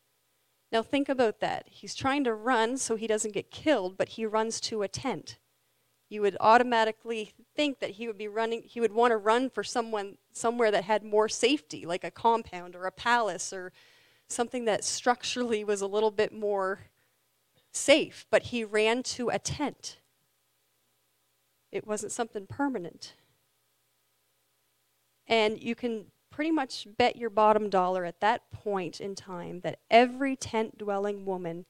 Now 0.72 0.82
think 0.82 1.10
about 1.10 1.42
that. 1.42 1.66
He's 1.68 1.94
trying 1.94 2.24
to 2.24 2.34
run 2.34 2.77
so 2.77 2.96
he 2.96 3.06
doesn't 3.06 3.34
get 3.34 3.51
killed, 3.51 3.98
but 3.98 4.10
he 4.10 4.25
runs 4.25 4.62
to 4.62 4.82
a 4.82 4.88
tent 4.88 5.38
you 6.10 6.22
would 6.22 6.38
automatically 6.39 7.34
think 7.54 7.80
that 7.80 7.92
he 7.92 8.08
would 8.08 8.18
be 8.18 8.30
running 8.30 8.62
he 8.63 8.80
would 8.80 8.94
want 8.94 9.12
to 9.12 9.18
run 9.18 9.50
for 9.50 9.62
someone 9.62 10.18
somewhere 10.32 10.72
that 10.72 10.86
had 10.86 11.04
more 11.04 11.27
safety 11.27 11.86
like 11.86 12.06
a 12.06 12.12
compound 12.12 12.77
or 12.77 12.86
a 12.86 12.92
palace 12.92 13.51
or 13.51 13.74
something 14.30 14.63
that 14.63 14.86
structurally 14.86 15.66
was 15.66 15.82
a 15.82 15.88
little 15.88 16.12
bit 16.12 16.32
more 16.32 16.80
safe 17.77 18.25
but 18.29 18.43
he 18.43 18.63
ran 18.63 19.03
to 19.03 19.29
a 19.29 19.39
tent 19.39 19.98
it 21.72 21.86
wasn't 21.86 22.12
something 22.12 22.46
permanent 22.48 23.13
and 25.27 25.62
you 25.62 25.75
can 25.75 26.05
pretty 26.29 26.51
much 26.51 26.88
bet 26.98 27.15
your 27.15 27.29
bottom 27.29 27.69
dollar 27.69 28.05
at 28.05 28.19
that 28.19 28.50
point 28.51 29.01
in 29.01 29.15
time 29.15 29.62
that 29.62 29.79
every 29.89 30.36
tent 30.36 30.77
dwelling 30.77 31.25
woman 31.25 31.65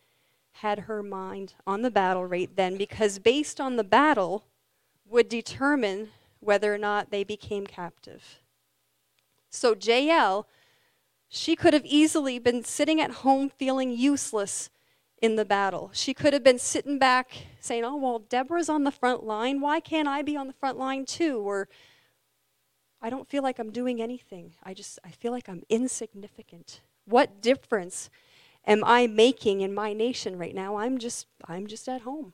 had 0.51 0.79
her 0.79 1.03
mind 1.03 1.53
on 1.65 1.83
the 1.83 1.91
battle 1.91 2.25
right 2.25 2.55
then 2.55 2.77
because 2.77 3.19
based 3.19 3.61
on 3.61 3.75
the 3.75 3.83
battle 3.83 4.43
would 5.05 5.29
determine 5.29 6.09
whether 6.39 6.73
or 6.73 6.77
not 6.77 7.11
they 7.11 7.23
became 7.23 7.65
captive. 7.65 8.39
So 9.49 9.75
Jael, 9.79 10.47
she 11.29 11.55
could 11.55 11.73
have 11.73 11.85
easily 11.85 12.39
been 12.39 12.63
sitting 12.63 12.99
at 12.99 13.11
home 13.11 13.49
feeling 13.49 13.91
useless 13.91 14.69
in 15.21 15.35
the 15.35 15.45
battle. 15.45 15.89
She 15.93 16.13
could 16.13 16.33
have 16.33 16.43
been 16.43 16.59
sitting 16.59 16.99
back 16.99 17.31
saying, 17.59 17.83
"Oh, 17.83 17.95
well, 17.95 18.19
Deborah's 18.19 18.69
on 18.69 18.83
the 18.83 18.91
front 18.91 19.23
line. 19.23 19.61
Why 19.61 19.79
can't 19.79 20.07
I 20.07 20.21
be 20.21 20.37
on 20.37 20.47
the 20.47 20.53
front 20.53 20.77
line 20.77 21.05
too?" 21.05 21.39
Or 21.39 21.67
I 23.01 23.09
don't 23.09 23.27
feel 23.27 23.43
like 23.43 23.59
I'm 23.59 23.71
doing 23.71 24.01
anything. 24.01 24.55
I 24.63 24.73
just 24.73 24.99
I 25.03 25.11
feel 25.11 25.31
like 25.31 25.49
I'm 25.49 25.63
insignificant. 25.69 26.81
What 27.05 27.41
difference 27.41 28.09
am 28.65 28.83
I 28.83 29.07
making 29.07 29.61
in 29.61 29.73
my 29.73 29.93
nation 29.93 30.37
right 30.37 30.55
now? 30.55 30.77
I'm 30.77 30.97
just 30.97 31.27
I'm 31.45 31.67
just 31.67 31.87
at 31.87 32.01
home. 32.01 32.33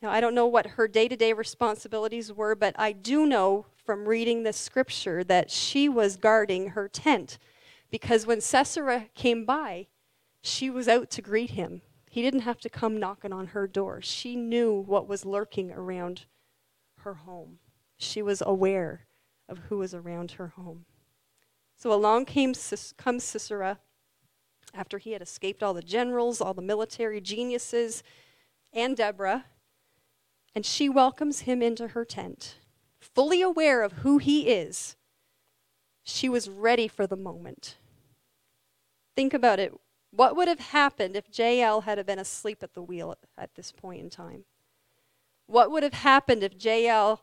Now, 0.00 0.10
I 0.10 0.20
don't 0.20 0.34
know 0.34 0.46
what 0.46 0.66
her 0.66 0.86
day 0.86 1.08
to 1.08 1.16
day 1.16 1.32
responsibilities 1.32 2.32
were, 2.32 2.54
but 2.54 2.74
I 2.78 2.92
do 2.92 3.26
know 3.26 3.66
from 3.84 4.06
reading 4.06 4.42
the 4.42 4.52
scripture 4.52 5.24
that 5.24 5.50
she 5.50 5.88
was 5.88 6.16
guarding 6.16 6.68
her 6.70 6.88
tent 6.88 7.38
because 7.90 8.26
when 8.26 8.40
Sisera 8.40 9.06
came 9.14 9.44
by, 9.44 9.86
she 10.42 10.70
was 10.70 10.88
out 10.88 11.10
to 11.10 11.22
greet 11.22 11.50
him. 11.50 11.82
He 12.10 12.22
didn't 12.22 12.40
have 12.40 12.60
to 12.60 12.70
come 12.70 12.98
knocking 12.98 13.32
on 13.32 13.48
her 13.48 13.66
door. 13.66 14.00
She 14.02 14.36
knew 14.36 14.72
what 14.72 15.08
was 15.08 15.24
lurking 15.24 15.70
around 15.72 16.26
her 17.00 17.14
home, 17.14 17.58
she 17.96 18.22
was 18.22 18.42
aware 18.44 19.06
of 19.48 19.58
who 19.68 19.78
was 19.78 19.94
around 19.94 20.32
her 20.32 20.48
home. 20.48 20.84
So 21.76 21.92
along 21.92 22.26
came, 22.26 22.54
comes 22.96 23.24
Sisera 23.24 23.78
after 24.74 24.98
he 24.98 25.12
had 25.12 25.22
escaped 25.22 25.62
all 25.62 25.74
the 25.74 25.80
generals, 25.80 26.40
all 26.40 26.54
the 26.54 26.60
military 26.60 27.20
geniuses, 27.20 28.02
and 28.72 28.96
Deborah, 28.96 29.46
and 30.54 30.66
she 30.66 30.88
welcomes 30.88 31.40
him 31.40 31.62
into 31.62 31.88
her 31.88 32.04
tent. 32.04 32.56
Fully 33.00 33.40
aware 33.40 33.82
of 33.82 33.92
who 33.92 34.18
he 34.18 34.48
is, 34.48 34.96
she 36.08 36.28
was 36.28 36.48
ready 36.48 36.88
for 36.88 37.06
the 37.06 37.16
moment. 37.16 37.76
Think 39.14 39.34
about 39.34 39.58
it. 39.58 39.72
What 40.10 40.36
would 40.36 40.48
have 40.48 40.60
happened 40.60 41.16
if 41.16 41.26
Jael 41.36 41.82
had 41.82 42.04
been 42.06 42.18
asleep 42.18 42.62
at 42.62 42.74
the 42.74 42.82
wheel 42.82 43.14
at 43.36 43.54
this 43.54 43.72
point 43.72 44.00
in 44.00 44.10
time? 44.10 44.44
What 45.46 45.70
would 45.70 45.82
have 45.82 45.94
happened 45.94 46.42
if 46.42 46.64
Jael 46.64 47.22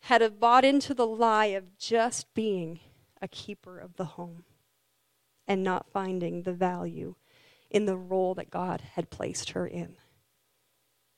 had 0.00 0.20
have 0.20 0.40
bought 0.40 0.64
into 0.64 0.94
the 0.94 1.06
lie 1.06 1.46
of 1.46 1.76
just 1.76 2.32
being 2.32 2.80
a 3.20 3.28
keeper 3.28 3.78
of 3.78 3.96
the 3.96 4.04
home 4.04 4.44
and 5.46 5.62
not 5.62 5.90
finding 5.92 6.42
the 6.42 6.52
value 6.52 7.16
in 7.70 7.86
the 7.86 7.96
role 7.96 8.34
that 8.34 8.50
God 8.50 8.82
had 8.94 9.10
placed 9.10 9.50
her 9.50 9.66
in. 9.66 9.96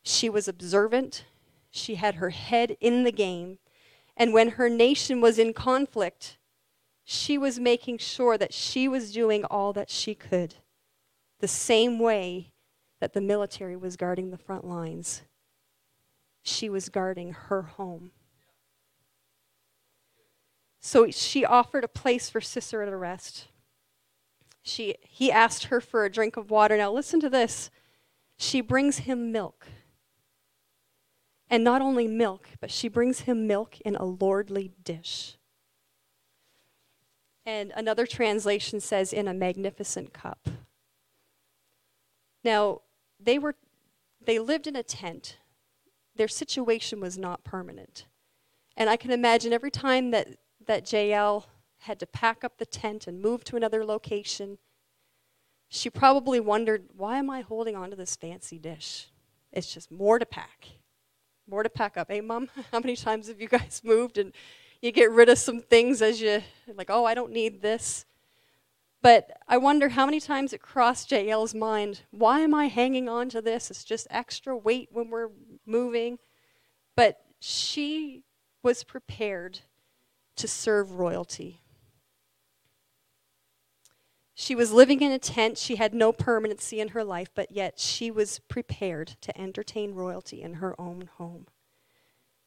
She 0.03 0.29
was 0.29 0.49
observant, 0.49 1.25
she 1.71 1.97
had 1.97 2.17
her 2.17 2.31
head 2.31 2.77
in 2.81 3.05
the 3.05 3.13
game, 3.13 3.59
and 4.17 4.33
when 4.33 4.51
her 4.51 4.69
nation 4.69 5.21
was 5.21 5.39
in 5.39 5.53
conflict, 5.53 6.38
she 7.11 7.39
was 7.39 7.59
making 7.59 7.97
sure 7.97 8.37
that 8.37 8.53
she 8.53 8.87
was 8.87 9.13
doing 9.13 9.43
all 9.47 9.73
that 9.73 9.89
she 9.89 10.15
could, 10.15 10.57
the 11.41 11.49
same 11.49 11.99
way 11.99 12.53
that 13.01 13.15
the 13.15 13.21
military 13.23 13.75
was 13.75 13.97
guarding 13.97 14.29
the 14.29 14.37
front 14.37 14.63
lines. 14.63 15.23
She 16.43 16.69
was 16.69 16.91
guarding 16.91 17.33
her 17.33 17.63
home. 17.63 18.11
So 20.81 21.11
she 21.11 21.47
offered 21.47 21.83
a 21.83 21.89
place 21.89 22.29
for 22.29 22.43
Sisera 22.43 22.85
to 22.85 22.95
rest. 22.95 23.47
She, 24.61 24.97
he 25.01 25.33
asked 25.33 25.65
her 25.65 25.81
for 25.81 26.05
a 26.05 26.13
drink 26.13 26.37
of 26.37 26.51
water. 26.51 26.77
Now, 26.77 26.93
listen 26.93 27.21
to 27.21 27.31
this. 27.31 27.71
She 28.37 28.61
brings 28.61 28.99
him 28.99 29.33
milk. 29.33 29.67
And 31.49 31.65
not 31.65 31.81
only 31.81 32.07
milk, 32.07 32.51
but 32.61 32.71
she 32.71 32.89
brings 32.89 33.21
him 33.21 33.47
milk 33.47 33.81
in 33.81 33.97
a 33.97 34.05
lordly 34.05 34.73
dish. 34.85 35.38
And 37.49 37.73
another 37.75 38.05
translation 38.05 38.79
says, 38.79 39.11
in 39.11 39.27
a 39.27 39.33
magnificent 39.33 40.13
cup. 40.13 40.51
Now, 42.45 42.83
they, 43.19 43.39
were, 43.39 43.55
they 44.21 44.39
lived 44.39 44.67
in 44.67 44.77
a 44.77 44.83
tent. 44.83 45.39
Their 46.15 46.29
situation 46.29 47.01
was 47.01 47.17
not 47.17 47.45
permanent. 47.45 48.05
And 48.77 48.91
I 48.91 48.99
can 48.99 49.11
imagine 49.11 49.55
every 49.55 49.71
time 49.71 50.11
that 50.11 50.29
that 50.67 50.93
Jael 50.93 51.47
had 51.79 51.99
to 52.01 52.07
pack 52.07 52.45
up 52.45 52.59
the 52.59 52.67
tent 52.67 53.07
and 53.07 53.23
move 53.23 53.45
to 53.45 53.57
another 53.57 53.83
location, 53.83 54.59
she 55.71 55.89
probably 55.89 56.41
wondered, 56.41 56.85
why 56.95 57.17
am 57.17 57.31
I 57.31 57.41
holding 57.41 57.75
on 57.75 57.89
to 57.89 57.97
this 57.97 58.15
fancy 58.15 58.59
dish? 58.59 59.09
It's 59.53 59.73
just 59.73 59.91
more 59.91 60.19
to 60.19 60.27
pack, 60.27 60.67
more 61.49 61.63
to 61.63 61.71
pack 61.71 61.97
up. 61.97 62.11
Hey, 62.11 62.21
Mom, 62.21 62.51
how 62.73 62.81
many 62.81 62.95
times 62.95 63.29
have 63.29 63.41
you 63.41 63.49
guys 63.49 63.81
moved 63.85 64.19
and 64.19 64.35
you 64.81 64.93
get 64.93 65.11
rid 65.11 65.29
of 65.29 65.39
some 65.39 65.61
things 65.61 66.03
as 66.03 66.21
you, 66.21 66.43
like, 66.75 66.91
oh, 66.91 67.05
I 67.05 67.15
don't 67.15 67.33
need 67.33 67.63
this. 67.63 68.05
But 69.01 69.31
I 69.47 69.57
wonder 69.57 69.91
how 69.91 70.07
many 70.07 70.21
times 70.21 70.53
it 70.53 70.61
crossed 70.61 71.11
Jael's 71.11 71.55
mind, 71.55 72.03
why 72.11 72.41
am 72.41 72.55
I 72.55 72.67
hanging 72.67 73.09
on 73.09 73.29
to 73.31 73.41
this? 73.41 73.71
It's 73.71 73.85
just 73.85 74.07
extra 74.11 74.57
weight 74.57 74.89
when 74.91 75.11
we're 75.11 75.31
moving. 75.67 76.19
But 76.97 77.21
she 77.41 78.25
was 78.63 78.83
prepared 78.83 79.61
to 80.37 80.49
serve 80.49 80.93
royalty. 80.93 81.61
She 84.35 84.55
was 84.55 84.73
living 84.73 85.01
in 85.01 85.11
a 85.11 85.19
tent. 85.19 85.59
She 85.59 85.77
had 85.77 85.95
no 85.95 86.13
permanency 86.13 86.81
in 86.81 86.89
her 86.89 87.03
life, 87.03 87.29
but 87.35 87.51
yet 87.51 87.81
she 87.81 88.11
was 88.11 88.39
prepared 88.39 89.17
to 89.21 89.41
entertain 89.41 89.95
royalty 89.95 90.43
in 90.43 90.55
her 90.55 90.81
own 90.81 91.09
home. 91.19 91.47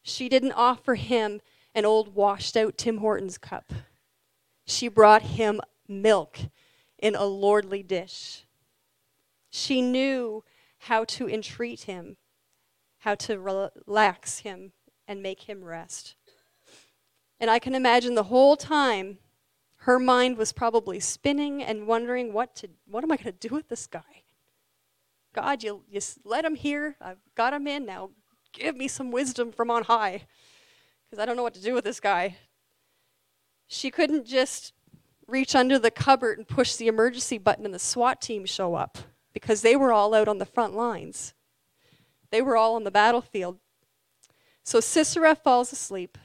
She 0.01 0.29
didn't 0.29 0.53
offer 0.53 0.95
him 0.95 1.41
an 1.73 1.85
old 1.85 2.15
washed 2.15 2.57
out 2.57 2.77
Tim 2.77 2.97
Hortons 2.97 3.37
cup. 3.37 3.73
She 4.65 4.87
brought 4.87 5.21
him 5.21 5.61
milk 5.87 6.37
in 6.97 7.15
a 7.15 7.25
lordly 7.25 7.83
dish. 7.83 8.45
She 9.49 9.81
knew 9.81 10.43
how 10.79 11.03
to 11.05 11.29
entreat 11.29 11.81
him, 11.81 12.17
how 12.99 13.15
to 13.15 13.39
relax 13.39 14.39
him, 14.39 14.71
and 15.07 15.21
make 15.21 15.41
him 15.41 15.63
rest. 15.63 16.15
And 17.39 17.49
I 17.49 17.59
can 17.59 17.75
imagine 17.75 18.15
the 18.15 18.23
whole 18.23 18.55
time 18.55 19.17
her 19.77 19.97
mind 19.97 20.37
was 20.37 20.53
probably 20.53 20.99
spinning 20.99 21.63
and 21.63 21.87
wondering 21.87 22.33
what 22.33 22.55
to 22.57 22.69
what 22.85 23.03
am 23.03 23.11
I 23.11 23.17
going 23.17 23.33
to 23.35 23.47
do 23.47 23.55
with 23.55 23.67
this 23.67 23.87
guy? 23.87 24.23
God, 25.33 25.63
you, 25.63 25.83
you 25.89 25.99
let 26.23 26.45
him 26.45 26.55
here. 26.55 26.97
I've 27.01 27.17
got 27.35 27.53
him 27.53 27.65
in. 27.65 27.85
Now 27.85 28.11
give 28.53 28.75
me 28.75 28.87
some 28.87 29.11
wisdom 29.11 29.51
from 29.51 29.71
on 29.71 29.83
high 29.83 30.27
because 31.11 31.21
I 31.21 31.25
don't 31.25 31.35
know 31.35 31.43
what 31.43 31.53
to 31.55 31.61
do 31.61 31.73
with 31.73 31.83
this 31.83 31.99
guy. 31.99 32.37
She 33.67 33.91
couldn't 33.91 34.25
just 34.25 34.71
reach 35.27 35.55
under 35.55 35.77
the 35.77 35.91
cupboard 35.91 36.37
and 36.37 36.47
push 36.47 36.75
the 36.75 36.87
emergency 36.87 37.37
button 37.37 37.65
and 37.65 37.73
the 37.73 37.79
SWAT 37.79 38.21
team 38.21 38.45
show 38.45 38.75
up 38.75 38.97
because 39.33 39.61
they 39.61 39.75
were 39.75 39.91
all 39.91 40.13
out 40.13 40.29
on 40.29 40.37
the 40.37 40.45
front 40.45 40.73
lines. 40.73 41.33
They 42.29 42.41
were 42.41 42.55
all 42.55 42.75
on 42.75 42.85
the 42.85 42.91
battlefield. 42.91 43.59
So 44.63 44.79
Sisera 44.79 45.35
falls 45.35 45.73
asleep, 45.73 46.17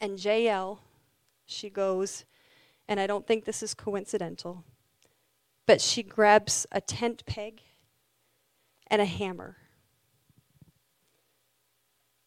and 0.00 0.22
Jael, 0.22 0.80
she 1.46 1.70
goes, 1.70 2.24
and 2.88 2.98
I 2.98 3.06
don't 3.06 3.26
think 3.26 3.44
this 3.44 3.62
is 3.62 3.74
coincidental, 3.74 4.64
but 5.66 5.80
she 5.80 6.02
grabs 6.02 6.66
a 6.72 6.80
tent 6.80 7.24
peg 7.24 7.60
and 8.88 9.00
a 9.00 9.04
hammer. 9.04 9.58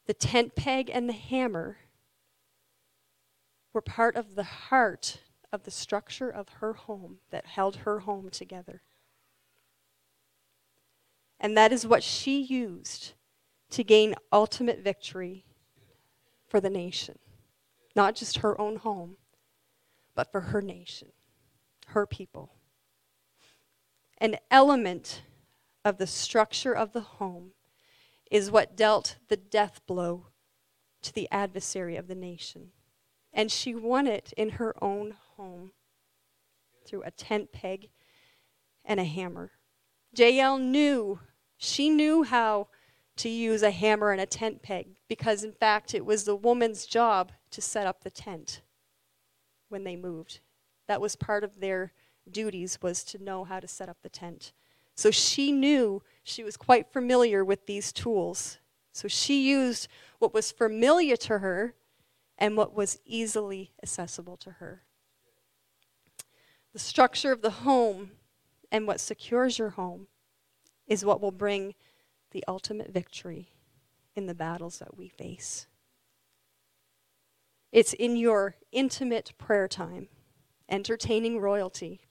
The 0.05 0.13
tent 0.13 0.55
peg 0.55 0.89
and 0.89 1.07
the 1.07 1.13
hammer 1.13 1.77
were 3.73 3.81
part 3.81 4.15
of 4.15 4.35
the 4.35 4.43
heart 4.43 5.19
of 5.51 5.63
the 5.63 5.71
structure 5.71 6.29
of 6.29 6.49
her 6.59 6.73
home 6.73 7.19
that 7.31 7.45
held 7.45 7.77
her 7.77 7.99
home 7.99 8.29
together. 8.29 8.81
And 11.39 11.57
that 11.57 11.71
is 11.71 11.85
what 11.85 12.03
she 12.03 12.41
used 12.41 13.13
to 13.71 13.83
gain 13.83 14.15
ultimate 14.31 14.79
victory 14.79 15.45
for 16.47 16.59
the 16.59 16.69
nation. 16.69 17.17
Not 17.95 18.15
just 18.15 18.37
her 18.37 18.59
own 18.59 18.77
home, 18.77 19.17
but 20.15 20.31
for 20.31 20.41
her 20.41 20.61
nation, 20.61 21.09
her 21.87 22.05
people. 22.05 22.53
An 24.17 24.37
element 24.49 25.23
of 25.83 25.97
the 25.97 26.07
structure 26.07 26.73
of 26.73 26.93
the 26.93 27.01
home 27.01 27.51
is 28.33 28.49
what 28.49 28.75
dealt 28.75 29.17
the 29.29 29.37
death 29.37 29.79
blow 29.85 30.25
to 31.03 31.13
the 31.13 31.29
adversary 31.31 31.95
of 31.95 32.07
the 32.07 32.15
nation. 32.15 32.71
And 33.31 33.51
she 33.51 33.75
won 33.75 34.07
it 34.07 34.33
in 34.35 34.51
her 34.51 34.73
own 34.83 35.13
home 35.37 35.71
through 36.83 37.03
a 37.03 37.11
tent 37.11 37.51
peg 37.51 37.89
and 38.83 38.99
a 38.99 39.03
hammer. 39.03 39.51
Jael 40.15 40.57
knew, 40.57 41.19
she 41.57 41.91
knew 41.91 42.23
how 42.23 42.69
to 43.17 43.29
use 43.29 43.61
a 43.61 43.69
hammer 43.69 44.11
and 44.11 44.19
a 44.19 44.25
tent 44.25 44.63
peg 44.63 44.97
because, 45.07 45.43
in 45.43 45.51
fact, 45.51 45.93
it 45.93 46.03
was 46.03 46.23
the 46.23 46.35
woman's 46.35 46.87
job 46.87 47.31
to 47.51 47.61
set 47.61 47.85
up 47.85 48.03
the 48.03 48.09
tent 48.09 48.61
when 49.69 49.83
they 49.83 49.95
moved. 49.95 50.39
That 50.87 51.01
was 51.01 51.15
part 51.15 51.43
of 51.43 51.59
their 51.59 51.93
duties 52.29 52.79
was 52.81 53.03
to 53.05 53.23
know 53.23 53.43
how 53.43 53.59
to 53.59 53.67
set 53.67 53.89
up 53.89 53.97
the 54.01 54.09
tent. 54.09 54.53
So 54.95 55.11
she 55.11 55.51
knew 55.51 56.01
she 56.23 56.43
was 56.43 56.57
quite 56.57 56.91
familiar 56.91 57.43
with 57.43 57.65
these 57.65 57.91
tools. 57.91 58.57
So 58.93 59.07
she 59.07 59.49
used 59.49 59.87
what 60.19 60.33
was 60.33 60.51
familiar 60.51 61.17
to 61.17 61.39
her 61.39 61.75
and 62.37 62.55
what 62.57 62.73
was 62.73 62.99
easily 63.05 63.71
accessible 63.81 64.37
to 64.37 64.51
her. 64.51 64.83
The 66.71 66.79
structure 66.79 67.31
of 67.31 67.41
the 67.41 67.51
home 67.51 68.11
and 68.71 68.87
what 68.87 68.99
secures 68.99 69.59
your 69.59 69.71
home 69.71 70.07
is 70.87 71.05
what 71.05 71.21
will 71.21 71.31
bring 71.31 71.75
the 72.31 72.43
ultimate 72.47 72.91
victory 72.91 73.49
in 74.15 74.25
the 74.25 74.33
battles 74.33 74.79
that 74.79 74.97
we 74.97 75.07
face. 75.07 75.67
It's 77.71 77.93
in 77.93 78.15
your 78.15 78.55
intimate 78.71 79.33
prayer 79.37 79.67
time, 79.67 80.07
entertaining 80.69 81.39
royalty 81.39 82.01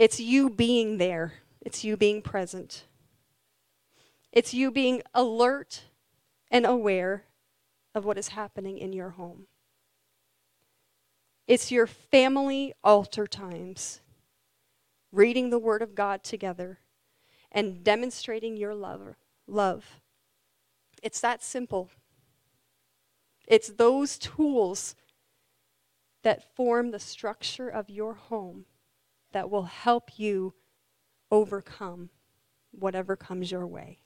it's 0.00 0.18
you 0.18 0.48
being 0.48 0.96
there, 0.96 1.34
it's 1.60 1.84
you 1.84 1.94
being 1.94 2.22
present. 2.22 2.84
It's 4.32 4.54
you 4.54 4.70
being 4.70 5.02
alert 5.12 5.82
and 6.50 6.64
aware 6.64 7.24
of 7.94 8.06
what 8.06 8.16
is 8.16 8.28
happening 8.28 8.78
in 8.78 8.94
your 8.94 9.10
home. 9.10 9.46
It's 11.46 11.70
your 11.70 11.86
family 11.86 12.72
altar 12.82 13.26
times, 13.26 14.00
reading 15.12 15.50
the 15.50 15.58
Word 15.58 15.82
of 15.82 15.94
God 15.94 16.24
together 16.24 16.78
and 17.52 17.84
demonstrating 17.84 18.56
your 18.56 18.74
love. 18.74 19.16
love. 19.46 20.00
It's 21.02 21.20
that 21.20 21.42
simple. 21.42 21.90
It's 23.46 23.68
those 23.68 24.16
tools 24.16 24.94
that 26.22 26.56
form 26.56 26.90
the 26.90 26.98
structure 26.98 27.68
of 27.68 27.90
your 27.90 28.14
home 28.14 28.64
that 29.32 29.50
will 29.50 29.64
help 29.64 30.18
you 30.18 30.54
overcome 31.30 32.10
whatever 32.72 33.16
comes 33.16 33.50
your 33.50 33.66
way. 33.66 33.98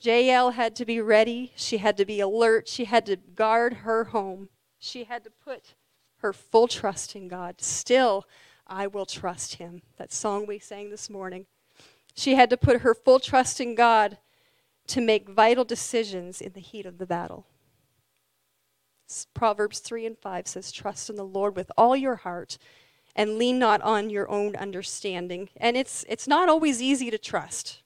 Jael 0.00 0.50
had 0.50 0.76
to 0.76 0.84
be 0.84 1.00
ready. 1.00 1.52
She 1.56 1.78
had 1.78 1.96
to 1.96 2.04
be 2.04 2.20
alert. 2.20 2.68
She 2.68 2.84
had 2.84 3.06
to 3.06 3.16
guard 3.16 3.74
her 3.74 4.04
home. 4.04 4.48
She 4.78 5.04
had 5.04 5.24
to 5.24 5.30
put 5.30 5.74
her 6.18 6.32
full 6.32 6.68
trust 6.68 7.16
in 7.16 7.26
God. 7.26 7.60
Still, 7.60 8.24
I 8.66 8.86
will 8.86 9.06
trust 9.06 9.56
him. 9.56 9.82
That 9.96 10.12
song 10.12 10.46
we 10.46 10.58
sang 10.58 10.90
this 10.90 11.10
morning. 11.10 11.46
She 12.14 12.34
had 12.34 12.50
to 12.50 12.56
put 12.56 12.82
her 12.82 12.94
full 12.94 13.18
trust 13.18 13.60
in 13.60 13.74
God 13.74 14.18
to 14.88 15.00
make 15.00 15.28
vital 15.28 15.64
decisions 15.64 16.40
in 16.40 16.52
the 16.52 16.60
heat 16.60 16.86
of 16.86 16.98
the 16.98 17.06
battle. 17.06 17.46
Proverbs 19.34 19.78
3 19.80 20.06
and 20.06 20.18
5 20.18 20.46
says, 20.46 20.72
Trust 20.72 21.08
in 21.10 21.16
the 21.16 21.24
Lord 21.24 21.56
with 21.56 21.70
all 21.76 21.96
your 21.96 22.16
heart 22.16 22.58
and 23.16 23.38
lean 23.38 23.58
not 23.58 23.80
on 23.82 24.10
your 24.10 24.28
own 24.30 24.54
understanding. 24.56 25.48
And 25.56 25.76
it's, 25.76 26.04
it's 26.08 26.28
not 26.28 26.48
always 26.48 26.80
easy 26.80 27.10
to 27.10 27.18
trust. 27.18 27.82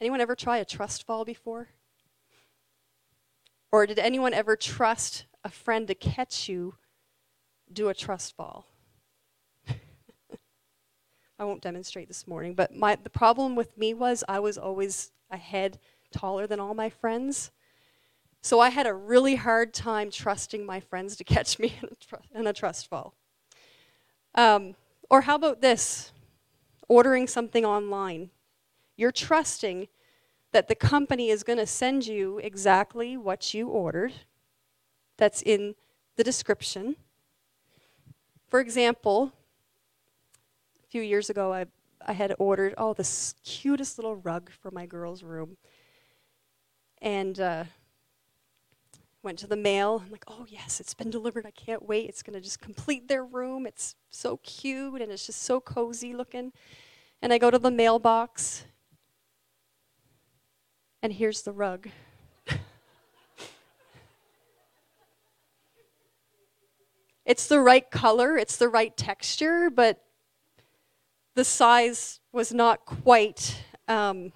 Anyone 0.00 0.20
ever 0.20 0.34
try 0.34 0.58
a 0.58 0.64
trust 0.64 1.06
fall 1.06 1.24
before? 1.24 1.68
Or 3.72 3.86
did 3.86 3.98
anyone 3.98 4.34
ever 4.34 4.54
trust 4.54 5.26
a 5.42 5.48
friend 5.48 5.88
to 5.88 5.94
catch 5.94 6.48
you 6.48 6.74
do 7.72 7.88
a 7.88 7.94
trust 7.94 8.36
fall? 8.36 8.66
I 11.38 11.44
won't 11.44 11.62
demonstrate 11.62 12.08
this 12.08 12.26
morning, 12.26 12.54
but 12.54 12.74
my, 12.74 12.96
the 13.02 13.10
problem 13.10 13.56
with 13.56 13.76
me 13.78 13.94
was 13.94 14.22
I 14.28 14.40
was 14.40 14.58
always 14.58 15.10
a 15.30 15.36
head 15.36 15.78
taller 16.12 16.46
than 16.46 16.60
all 16.60 16.74
my 16.74 16.90
friends. 16.90 17.50
So 18.44 18.60
I 18.60 18.68
had 18.68 18.86
a 18.86 18.92
really 18.92 19.36
hard 19.36 19.72
time 19.72 20.10
trusting 20.10 20.66
my 20.66 20.78
friends 20.78 21.16
to 21.16 21.24
catch 21.24 21.58
me 21.58 21.78
in 21.82 21.88
a, 21.90 21.94
tr- 21.94 22.38
in 22.38 22.46
a 22.46 22.52
trust 22.52 22.88
fall. 22.88 23.14
Um, 24.34 24.74
or 25.08 25.22
how 25.22 25.36
about 25.36 25.62
this? 25.62 26.12
Ordering 26.86 27.26
something 27.26 27.64
online. 27.64 28.28
You're 28.98 29.12
trusting 29.12 29.88
that 30.52 30.68
the 30.68 30.74
company 30.74 31.30
is 31.30 31.42
going 31.42 31.58
to 31.58 31.66
send 31.66 32.06
you 32.06 32.36
exactly 32.36 33.16
what 33.16 33.54
you 33.54 33.68
ordered. 33.68 34.12
That's 35.16 35.40
in 35.40 35.74
the 36.16 36.22
description. 36.22 36.96
For 38.48 38.60
example, 38.60 39.32
a 40.84 40.86
few 40.88 41.00
years 41.00 41.30
ago, 41.30 41.54
I, 41.54 41.64
I 42.06 42.12
had 42.12 42.34
ordered, 42.38 42.74
oh, 42.76 42.92
this 42.92 43.36
cutest 43.42 43.96
little 43.96 44.16
rug 44.16 44.50
for 44.50 44.70
my 44.70 44.84
girl's 44.84 45.22
room. 45.22 45.56
And 47.00 47.40
uh, 47.40 47.64
went 49.24 49.38
to 49.40 49.46
the 49.46 49.56
mail. 49.56 50.02
I'm 50.04 50.12
like, 50.12 50.24
oh, 50.28 50.46
yes, 50.48 50.78
it's 50.80 50.94
been 50.94 51.10
delivered. 51.10 51.46
I 51.46 51.50
can't 51.50 51.82
wait. 51.82 52.08
It's 52.08 52.22
going 52.22 52.34
to 52.34 52.40
just 52.40 52.60
complete 52.60 53.08
their 53.08 53.24
room. 53.24 53.66
It's 53.66 53.96
so 54.10 54.36
cute 54.42 55.00
and 55.00 55.10
it's 55.10 55.26
just 55.26 55.42
so 55.42 55.60
cozy 55.60 56.14
looking. 56.14 56.52
And 57.22 57.32
I 57.32 57.38
go 57.38 57.50
to 57.50 57.58
the 57.58 57.70
mailbox, 57.70 58.64
and 61.02 61.10
here's 61.12 61.40
the 61.42 61.52
rug. 61.52 61.88
it's 67.24 67.46
the 67.46 67.60
right 67.60 67.90
color, 67.90 68.36
it's 68.36 68.58
the 68.58 68.68
right 68.68 68.94
texture, 68.94 69.70
but 69.70 70.02
the 71.34 71.44
size 71.44 72.20
was 72.30 72.52
not 72.52 72.84
quite 72.84 73.64
um, 73.88 74.32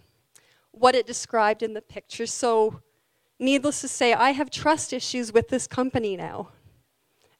what 0.72 0.94
it 0.94 1.06
described 1.06 1.62
in 1.62 1.74
the 1.74 1.82
picture. 1.82 2.26
So, 2.26 2.80
needless 3.38 3.80
to 3.82 3.88
say, 3.88 4.12
I 4.12 4.30
have 4.30 4.50
trust 4.50 4.92
issues 4.92 5.32
with 5.32 5.48
this 5.48 5.66
company 5.66 6.16
now. 6.16 6.50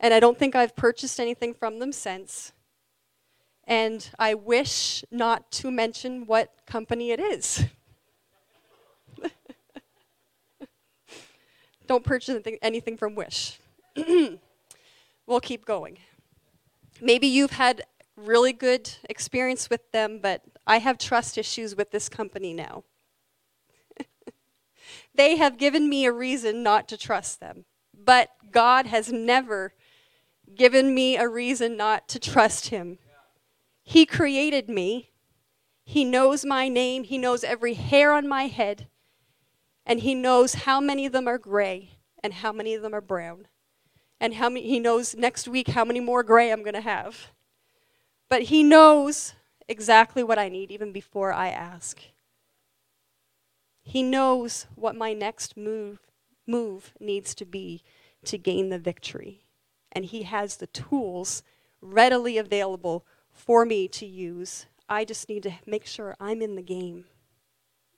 And 0.00 0.14
I 0.14 0.20
don't 0.20 0.38
think 0.38 0.54
I've 0.54 0.76
purchased 0.76 1.18
anything 1.18 1.54
from 1.54 1.78
them 1.78 1.92
since. 1.92 2.52
And 3.64 4.08
I 4.18 4.34
wish 4.34 5.04
not 5.10 5.50
to 5.52 5.70
mention 5.70 6.26
what 6.26 6.52
company 6.66 7.10
it 7.10 7.20
is. 7.20 7.64
don't 11.86 12.04
purchase 12.04 12.40
anything 12.62 12.96
from 12.96 13.14
Wish. 13.14 13.58
we'll 15.26 15.40
keep 15.40 15.64
going. 15.66 15.98
Maybe 17.00 17.26
you've 17.26 17.50
had 17.50 17.82
really 18.16 18.52
good 18.52 18.90
experience 19.08 19.68
with 19.70 19.92
them, 19.92 20.18
but 20.22 20.42
I 20.66 20.78
have 20.78 20.98
trust 20.98 21.38
issues 21.38 21.76
with 21.76 21.90
this 21.90 22.08
company 22.08 22.52
now. 22.52 22.84
They 25.14 25.36
have 25.36 25.58
given 25.58 25.88
me 25.88 26.04
a 26.06 26.12
reason 26.12 26.62
not 26.62 26.88
to 26.88 26.96
trust 26.96 27.40
them, 27.40 27.64
but 27.92 28.30
God 28.50 28.86
has 28.86 29.12
never 29.12 29.74
given 30.54 30.94
me 30.94 31.16
a 31.16 31.28
reason 31.28 31.76
not 31.76 32.08
to 32.08 32.18
trust 32.18 32.68
Him. 32.68 32.98
He 33.82 34.06
created 34.06 34.68
me, 34.68 35.10
He 35.84 36.04
knows 36.04 36.44
my 36.44 36.68
name, 36.68 37.04
He 37.04 37.18
knows 37.18 37.44
every 37.44 37.74
hair 37.74 38.12
on 38.12 38.28
my 38.28 38.46
head, 38.46 38.88
and 39.84 40.00
He 40.00 40.14
knows 40.14 40.54
how 40.54 40.80
many 40.80 41.06
of 41.06 41.12
them 41.12 41.28
are 41.28 41.38
gray 41.38 41.98
and 42.22 42.34
how 42.34 42.52
many 42.52 42.74
of 42.74 42.82
them 42.82 42.94
are 42.94 43.00
brown. 43.00 43.46
And 44.20 44.34
how 44.34 44.48
many, 44.48 44.66
he 44.66 44.80
knows 44.80 45.14
next 45.14 45.46
week 45.46 45.68
how 45.68 45.84
many 45.84 46.00
more 46.00 46.24
gray 46.24 46.50
I'm 46.50 46.62
going 46.62 46.74
to 46.74 46.80
have. 46.80 47.28
But 48.28 48.42
He 48.42 48.62
knows 48.64 49.34
exactly 49.68 50.24
what 50.24 50.38
I 50.38 50.48
need 50.48 50.70
even 50.70 50.92
before 50.92 51.32
I 51.32 51.48
ask. 51.50 52.00
He 53.88 54.02
knows 54.02 54.66
what 54.74 54.94
my 54.94 55.14
next 55.14 55.56
move, 55.56 56.00
move 56.46 56.92
needs 57.00 57.34
to 57.36 57.46
be 57.46 57.82
to 58.26 58.36
gain 58.36 58.68
the 58.68 58.78
victory. 58.78 59.46
And 59.90 60.04
He 60.04 60.24
has 60.24 60.56
the 60.56 60.66
tools 60.66 61.42
readily 61.80 62.36
available 62.36 63.06
for 63.32 63.64
me 63.64 63.88
to 63.88 64.04
use. 64.04 64.66
I 64.90 65.06
just 65.06 65.30
need 65.30 65.42
to 65.44 65.54
make 65.64 65.86
sure 65.86 66.14
I'm 66.20 66.42
in 66.42 66.54
the 66.54 66.60
game. 66.60 67.06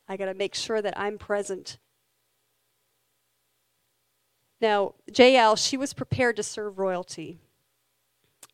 I 0.06 0.16
got 0.16 0.26
to 0.26 0.34
make 0.34 0.54
sure 0.54 0.80
that 0.80 0.96
I'm 0.96 1.18
present. 1.18 1.78
Now, 4.60 4.94
Jael, 5.12 5.56
she 5.56 5.76
was 5.76 5.92
prepared 5.92 6.36
to 6.36 6.44
serve 6.44 6.78
royalty 6.78 7.40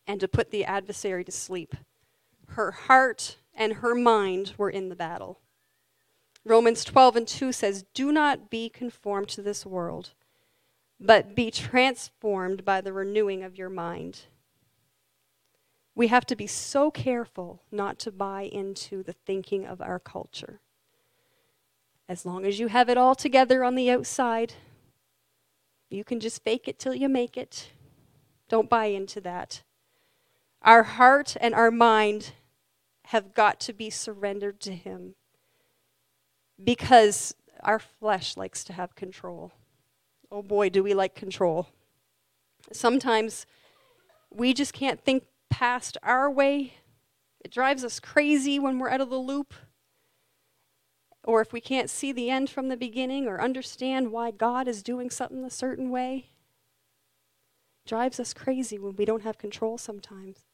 and 0.07 0.21
to 0.21 0.27
put 0.29 0.51
the 0.51 0.65
adversary 0.65 1.23
to 1.25 1.33
sleep. 1.33 1.75
Her 2.49 2.71
heart 2.71 3.37
and 3.55 3.75
her 3.75 3.95
mind 3.95 4.55
were 4.57 4.71
in 4.71 4.89
the 4.89 4.97
battle. 4.97 5.41
Romans 6.47 6.85
12 6.85 7.17
and 7.17 7.27
2 7.27 7.51
says, 7.51 7.85
Do 7.93 8.13
not 8.13 8.51
be 8.51 8.69
conformed 8.69 9.29
to 9.31 9.43
this 9.43 9.67
world, 9.67 10.11
but 11.01 11.35
be 11.35 11.51
transformed 11.51 12.65
by 12.65 12.81
the 12.81 12.93
renewing 12.93 13.43
of 13.43 13.59
your 13.59 13.69
mind. 13.69 14.27
We 15.97 16.07
have 16.07 16.25
to 16.27 16.37
be 16.37 16.47
so 16.47 16.93
careful 16.93 17.63
not 17.73 17.99
to 17.99 18.13
buy 18.13 18.43
into 18.43 19.03
the 19.03 19.13
thinking 19.13 19.67
of 19.67 19.81
our 19.81 19.99
culture. 19.99 20.61
As 22.09 22.25
long 22.25 22.47
as 22.47 22.61
you 22.61 22.69
have 22.69 22.89
it 22.89 22.97
all 22.97 23.17
together 23.17 23.65
on 23.65 23.75
the 23.75 23.91
outside, 23.91 24.53
you 25.91 26.05
can 26.05 26.21
just 26.21 26.45
fake 26.45 26.69
it 26.69 26.79
till 26.79 26.95
you 26.95 27.09
make 27.09 27.37
it. 27.37 27.73
Don't 28.49 28.71
buy 28.71 28.87
into 28.87 29.21
that. 29.23 29.65
Our 30.63 30.85
heart 30.85 31.37
and 31.41 31.57
our 31.57 31.73
mind 31.73 32.35
have 33.07 33.35
got 33.35 33.59
to 33.61 33.73
be 33.73 33.91
surrendered 33.91 34.61
to 34.61 34.77
Him 34.77 35.17
because 36.63 37.35
our 37.63 37.79
flesh 37.79 38.37
likes 38.37 38.65
to 38.65 38.73
have 38.73 38.95
control. 38.95 39.53
Oh 40.31 40.43
boy, 40.43 40.69
do 40.71 40.83
we 40.83 40.95
like 40.95 41.15
control. 41.15 41.69
Sometimes 42.73 43.47
we 44.31 44.53
just 44.53 44.73
can't 44.73 45.01
think 45.01 45.25
past 45.51 45.97
our 46.03 46.31
way. 46.31 46.75
It 47.45 47.51
drives 47.51 47.85
us 47.85 48.01
crazy 48.01 48.59
when 48.59 48.79
we're 48.79 48.91
out 48.91 49.01
of 49.01 49.11
the 49.11 49.17
loop. 49.17 49.55
Or 51.25 51.41
if 51.41 51.53
we 51.53 51.61
can't 51.61 51.91
see 51.91 52.13
the 52.13 52.31
end 52.31 52.51
from 52.51 52.69
the 52.69 52.77
beginning 52.77 53.27
or 53.27 53.41
understand 53.41 54.13
why 54.13 54.31
God 54.31 54.69
is 54.69 54.83
doing 54.83 55.11
something 55.11 55.45
a 55.45 55.51
certain 55.51 55.91
way. 55.91 56.31
Drives 57.87 58.21
us 58.21 58.33
crazy 58.33 58.79
when 58.79 58.97
we 58.97 59.05
don't 59.05 59.23
have 59.23 59.39
control 59.39 59.79
sometimes. 59.79 60.45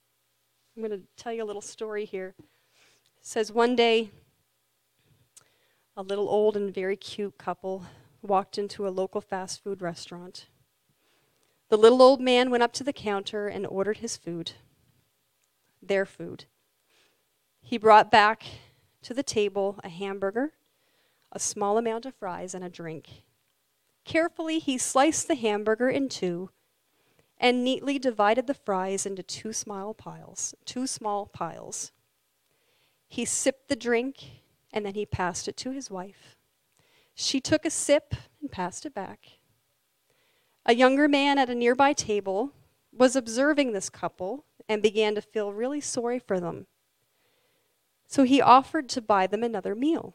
I'm 0.76 0.82
going 0.82 0.98
to 0.98 1.06
tell 1.16 1.32
you 1.32 1.42
a 1.42 1.46
little 1.46 1.62
story 1.62 2.04
here. 2.04 2.34
It 2.38 2.46
says 3.20 3.52
one 3.52 3.76
day, 3.76 4.10
a 5.96 6.02
little 6.02 6.28
old 6.28 6.56
and 6.56 6.72
very 6.72 6.96
cute 6.96 7.36
couple 7.36 7.84
walked 8.22 8.56
into 8.56 8.86
a 8.86 8.90
local 8.90 9.20
fast 9.20 9.62
food 9.62 9.82
restaurant. 9.82 10.46
The 11.68 11.76
little 11.76 12.00
old 12.00 12.20
man 12.20 12.50
went 12.50 12.62
up 12.62 12.72
to 12.74 12.84
the 12.84 12.92
counter 12.92 13.48
and 13.48 13.66
ordered 13.66 13.98
his 13.98 14.16
food, 14.16 14.52
their 15.82 16.06
food. 16.06 16.44
He 17.60 17.78
brought 17.78 18.10
back 18.10 18.44
to 19.02 19.14
the 19.14 19.22
table 19.22 19.78
a 19.82 19.88
hamburger, 19.88 20.52
a 21.30 21.38
small 21.38 21.78
amount 21.78 22.06
of 22.06 22.14
fries, 22.14 22.54
and 22.54 22.64
a 22.64 22.68
drink. 22.68 23.08
Carefully, 24.04 24.58
he 24.58 24.78
sliced 24.78 25.28
the 25.28 25.34
hamburger 25.34 25.88
in 25.88 26.08
two 26.08 26.50
and 27.38 27.64
neatly 27.64 27.98
divided 27.98 28.46
the 28.46 28.54
fries 28.54 29.04
into 29.04 29.22
two 29.22 29.52
small 29.52 29.94
piles, 29.94 30.54
two 30.64 30.86
small 30.86 31.26
piles. 31.26 31.90
He 33.08 33.24
sipped 33.24 33.68
the 33.68 33.76
drink 33.76 34.41
and 34.72 34.86
then 34.86 34.94
he 34.94 35.06
passed 35.06 35.48
it 35.48 35.56
to 35.58 35.70
his 35.70 35.90
wife. 35.90 36.36
She 37.14 37.40
took 37.40 37.64
a 37.64 37.70
sip 37.70 38.14
and 38.40 38.50
passed 38.50 38.86
it 38.86 38.94
back. 38.94 39.20
A 40.64 40.74
younger 40.74 41.08
man 41.08 41.38
at 41.38 41.50
a 41.50 41.54
nearby 41.54 41.92
table 41.92 42.52
was 42.92 43.16
observing 43.16 43.72
this 43.72 43.90
couple 43.90 44.44
and 44.68 44.82
began 44.82 45.14
to 45.14 45.22
feel 45.22 45.52
really 45.52 45.80
sorry 45.80 46.18
for 46.18 46.38
them. 46.38 46.66
So 48.06 48.24
he 48.24 48.40
offered 48.40 48.88
to 48.90 49.00
buy 49.00 49.26
them 49.26 49.42
another 49.42 49.74
meal. 49.74 50.14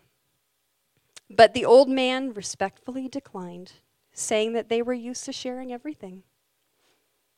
But 1.30 1.54
the 1.54 1.66
old 1.66 1.90
man 1.90 2.34
respectfully 2.34 3.08
declined, 3.08 3.74
saying 4.14 4.54
that 4.54 4.70
they 4.70 4.82
were 4.82 4.94
used 4.94 5.26
to 5.26 5.34
sharing 5.34 5.74
everything. 5.74 6.24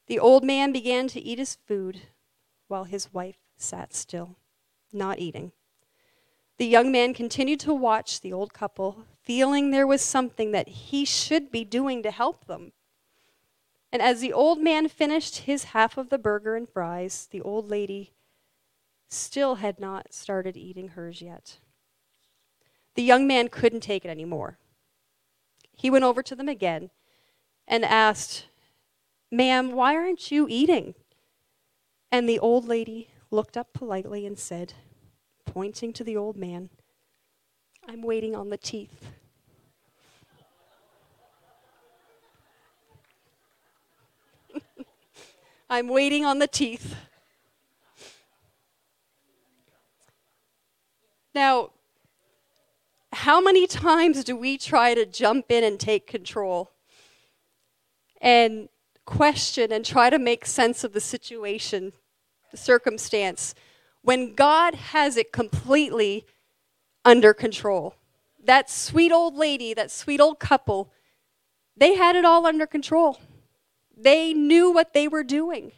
The 0.08 0.20
old 0.20 0.44
man 0.44 0.72
began 0.72 1.08
to 1.10 1.20
eat 1.20 1.40
his 1.40 1.56
food 1.56 2.02
while 2.68 2.84
his 2.84 3.14
wife 3.14 3.38
sat 3.58 3.94
still, 3.94 4.38
not 4.92 5.20
eating. 5.20 5.52
The 6.60 6.68
young 6.68 6.92
man 6.92 7.14
continued 7.14 7.62
to 7.62 7.74
watch 7.74 8.20
the 8.20 8.34
old 8.34 8.54
couple, 8.54 9.06
feeling 9.24 9.72
there 9.72 9.88
was 9.88 10.02
something 10.02 10.52
that 10.52 10.68
he 10.68 11.06
should 11.06 11.52
be 11.52 11.64
doing 11.64 12.04
to 12.04 12.12
help 12.12 12.48
them. 12.48 12.74
And 13.94 14.02
as 14.02 14.20
the 14.20 14.34
old 14.34 14.60
man 14.60 14.90
finished 14.90 15.38
his 15.38 15.64
half 15.66 15.98
of 15.98 16.10
the 16.10 16.18
burger 16.18 16.58
and 16.58 16.68
fries, 16.68 17.30
the 17.32 17.42
old 17.42 17.70
lady 17.70 18.12
still 19.08 19.56
had 19.56 19.80
not 19.80 20.14
started 20.14 20.58
eating 20.58 20.90
hers 20.90 21.22
yet. 21.22 21.60
The 22.96 23.04
young 23.04 23.26
man 23.26 23.48
couldn't 23.48 23.80
take 23.80 24.04
it 24.04 24.10
anymore. 24.10 24.58
He 25.78 25.90
went 25.90 26.04
over 26.04 26.22
to 26.22 26.36
them 26.36 26.50
again 26.50 26.90
and 27.70 27.86
asked, 27.86 28.48
Ma'am, 29.32 29.72
why 29.72 29.96
aren't 29.96 30.30
you 30.30 30.46
eating? 30.50 30.94
And 32.12 32.28
the 32.28 32.40
old 32.40 32.68
lady 32.68 33.12
looked 33.32 33.56
up 33.56 33.72
politely 33.72 34.26
and 34.26 34.38
said, 34.38 34.74
pointing 35.50 35.92
to 35.94 36.04
the 36.04 36.16
old 36.16 36.38
man, 36.38 36.70
I'm 37.88 38.04
waiting 38.04 38.36
on 38.36 38.50
the 38.50 38.58
teeth. 38.58 39.04
I'm 45.70 45.88
waiting 45.88 46.24
on 46.24 46.38
the 46.38 46.46
teeth. 46.48 46.96
Now, 51.34 51.72
how 53.12 53.42
many 53.42 53.66
times 53.66 54.24
do 54.24 54.38
we 54.38 54.56
try 54.58 54.94
to 54.94 55.06
jump 55.06 55.46
in 55.50 55.64
and 55.64 55.80
take 55.80 56.06
control? 56.06 56.70
And 58.22 58.70
question 59.06 59.72
and 59.72 59.84
try 59.84 60.12
to 60.12 60.20
make 60.20 60.46
sense 60.46 60.84
of 60.84 60.94
the 60.94 61.02
situation, 61.02 61.94
the 62.52 62.58
circumstance, 62.58 63.56
when 64.10 64.34
God 64.34 64.74
has 64.74 65.18
it 65.18 65.32
completely 65.32 66.26
under 67.06 67.32
control. 67.32 67.94
That 68.44 68.68
sweet 68.68 69.12
old 69.12 69.36
lady, 69.36 69.76
that 69.76 69.92
sweet 69.92 70.20
old 70.20 70.40
couple, 70.40 70.92
they 71.78 71.94
had 71.94 72.16
it 72.16 72.26
all 72.26 72.48
under 72.48 72.66
control. 72.66 73.20
They 73.96 74.34
knew 74.34 74.72
what 74.72 74.94
they 74.94 75.08
were 75.08 75.24
doing. 75.24 75.74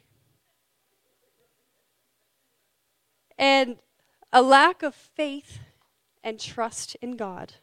And 3.37 3.75
a 4.31 4.41
lack 4.41 4.81
of 4.81 4.95
faith 4.95 5.59
and 6.23 6.39
trust 6.39 6.95
in 7.01 7.17
God 7.17 7.55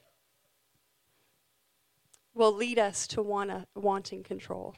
will 2.35 2.53
lead 2.53 2.79
us 2.79 3.07
to 3.07 3.23
wanna, 3.23 3.69
wanting 3.75 4.23
control. 4.23 4.77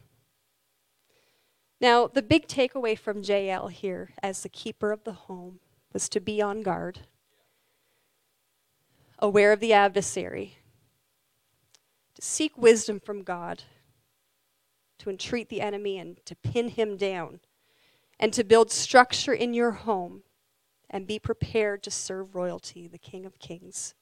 Now, 1.80 2.06
the 2.06 2.22
big 2.22 2.46
takeaway 2.46 2.96
from 2.96 3.24
Jael 3.24 3.66
here 3.66 4.10
as 4.22 4.44
the 4.44 4.48
keeper 4.48 4.92
of 4.92 5.02
the 5.02 5.14
home 5.26 5.58
was 5.92 6.08
to 6.08 6.20
be 6.20 6.40
on 6.40 6.62
guard, 6.62 7.00
aware 9.18 9.52
of 9.52 9.60
the 9.60 9.72
adversary, 9.72 10.56
to 12.14 12.22
seek 12.22 12.56
wisdom 12.56 13.00
from 13.00 13.22
God, 13.22 13.64
to 14.98 15.10
entreat 15.10 15.48
the 15.48 15.60
enemy 15.60 15.98
and 15.98 16.24
to 16.26 16.36
pin 16.36 16.68
him 16.68 16.96
down, 16.96 17.40
and 18.18 18.32
to 18.32 18.44
build 18.44 18.70
structure 18.70 19.32
in 19.32 19.54
your 19.54 19.72
home 19.72 20.22
and 20.90 21.06
be 21.06 21.18
prepared 21.18 21.82
to 21.82 21.90
serve 21.90 22.34
royalty, 22.34 22.86
the 22.86 22.98
King 22.98 23.24
of 23.24 23.38
Kings. 23.38 23.94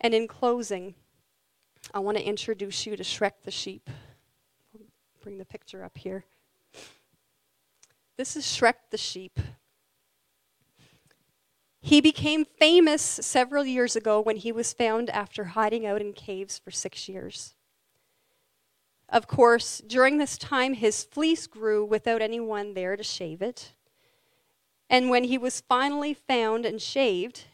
And 0.00 0.14
in 0.14 0.28
closing, 0.28 0.94
I 1.92 1.98
want 1.98 2.16
to 2.16 2.24
introduce 2.24 2.86
you 2.86 2.96
to 2.96 3.02
Shrek 3.02 3.42
the 3.44 3.50
sheep. 3.50 3.90
Bring 5.20 5.38
the 5.38 5.44
picture 5.44 5.84
up 5.84 5.98
here. 5.98 6.24
This 8.18 8.34
is 8.34 8.44
Shrek 8.44 8.74
the 8.90 8.98
sheep. 8.98 9.38
He 11.80 12.00
became 12.00 12.44
famous 12.44 13.00
several 13.00 13.64
years 13.64 13.94
ago 13.94 14.20
when 14.20 14.36
he 14.36 14.50
was 14.50 14.72
found 14.72 15.08
after 15.10 15.44
hiding 15.44 15.86
out 15.86 16.00
in 16.00 16.12
caves 16.12 16.58
for 16.58 16.72
six 16.72 17.08
years. 17.08 17.54
Of 19.08 19.28
course, 19.28 19.80
during 19.86 20.18
this 20.18 20.36
time, 20.36 20.74
his 20.74 21.04
fleece 21.04 21.46
grew 21.46 21.84
without 21.84 22.20
anyone 22.20 22.74
there 22.74 22.96
to 22.96 23.04
shave 23.04 23.40
it. 23.40 23.72
And 24.90 25.10
when 25.10 25.22
he 25.22 25.38
was 25.38 25.60
finally 25.60 26.12
found 26.12 26.66
and 26.66 26.82
shaved, 26.82 27.44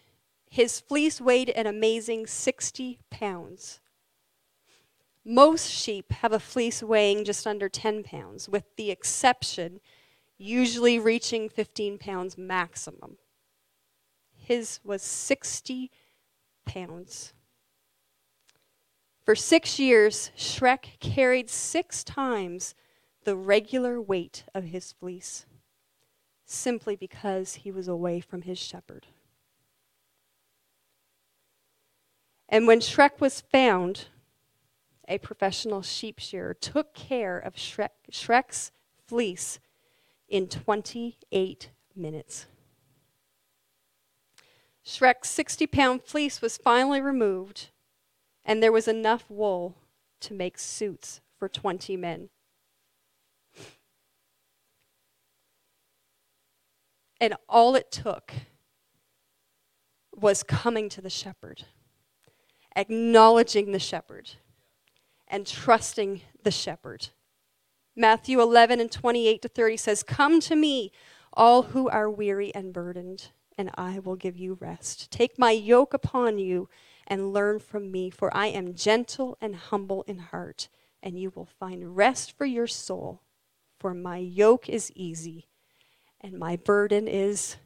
his 0.48 0.80
fleece 0.80 1.20
weighed 1.20 1.50
an 1.50 1.66
amazing 1.66 2.26
60 2.26 3.00
pounds. 3.10 3.80
Most 5.26 5.70
sheep 5.70 6.10
have 6.10 6.32
a 6.32 6.40
fleece 6.40 6.82
weighing 6.82 7.26
just 7.26 7.46
under 7.46 7.68
10 7.68 8.02
pounds, 8.02 8.48
with 8.48 8.64
the 8.76 8.90
exception 8.90 9.80
usually 10.38 10.98
reaching 10.98 11.48
15 11.48 11.98
pounds 11.98 12.36
maximum. 12.36 13.16
His 14.36 14.80
was 14.84 15.02
60 15.02 15.90
pounds. 16.66 17.32
For 19.24 19.34
six 19.34 19.78
years, 19.78 20.30
Shrek 20.36 21.00
carried 21.00 21.48
six 21.48 22.04
times 22.04 22.74
the 23.24 23.36
regular 23.36 24.00
weight 24.00 24.44
of 24.54 24.64
his 24.64 24.92
fleece, 24.92 25.46
simply 26.44 26.94
because 26.94 27.54
he 27.54 27.70
was 27.70 27.88
away 27.88 28.20
from 28.20 28.42
his 28.42 28.58
shepherd. 28.58 29.06
And 32.50 32.66
when 32.66 32.80
Shrek 32.80 33.18
was 33.18 33.40
found, 33.40 34.08
a 35.08 35.18
professional 35.18 35.80
sheep 35.80 36.18
shearer 36.18 36.52
took 36.52 36.94
care 36.94 37.38
of 37.38 37.54
Shrek, 37.54 37.90
Shrek's 38.12 38.70
fleece 39.06 39.58
in 40.34 40.48
28 40.48 41.70
minutes. 41.94 42.46
Shrek's 44.84 45.30
60 45.30 45.68
pound 45.68 46.02
fleece 46.02 46.42
was 46.42 46.56
finally 46.56 47.00
removed, 47.00 47.68
and 48.44 48.60
there 48.60 48.72
was 48.72 48.88
enough 48.88 49.30
wool 49.30 49.76
to 50.18 50.34
make 50.34 50.58
suits 50.58 51.20
for 51.38 51.48
20 51.48 51.96
men. 51.96 52.30
And 57.20 57.36
all 57.48 57.76
it 57.76 57.92
took 57.92 58.32
was 60.16 60.42
coming 60.42 60.88
to 60.88 61.00
the 61.00 61.08
shepherd, 61.08 61.62
acknowledging 62.74 63.70
the 63.70 63.78
shepherd, 63.78 64.32
and 65.28 65.46
trusting 65.46 66.22
the 66.42 66.50
shepherd. 66.50 67.10
Matthew 67.96 68.40
11 68.40 68.80
and 68.80 68.90
28 68.90 69.42
to 69.42 69.48
30 69.48 69.76
says, 69.76 70.02
Come 70.02 70.40
to 70.40 70.56
me, 70.56 70.92
all 71.32 71.62
who 71.62 71.88
are 71.88 72.10
weary 72.10 72.54
and 72.54 72.72
burdened 72.72 73.28
and 73.56 73.70
I 73.76 73.98
will 73.98 74.16
give 74.16 74.36
you 74.36 74.58
rest. 74.60 75.10
Take 75.10 75.38
my 75.38 75.52
yoke 75.52 75.94
upon 75.94 76.38
you 76.38 76.68
and 77.06 77.32
learn 77.32 77.58
from 77.58 77.90
me, 77.90 78.10
for 78.10 78.34
I 78.36 78.46
am 78.46 78.74
gentle 78.74 79.36
and 79.40 79.54
humble 79.54 80.02
in 80.06 80.18
heart, 80.18 80.68
and 81.02 81.18
you 81.18 81.30
will 81.34 81.46
find 81.46 81.96
rest 81.96 82.36
for 82.36 82.46
your 82.46 82.66
soul. 82.66 83.20
For 83.78 83.94
my 83.94 84.18
yoke 84.18 84.68
is 84.68 84.90
easy 84.94 85.48
and 86.20 86.38
my 86.38 86.56
burden 86.56 87.06
is 87.06 87.56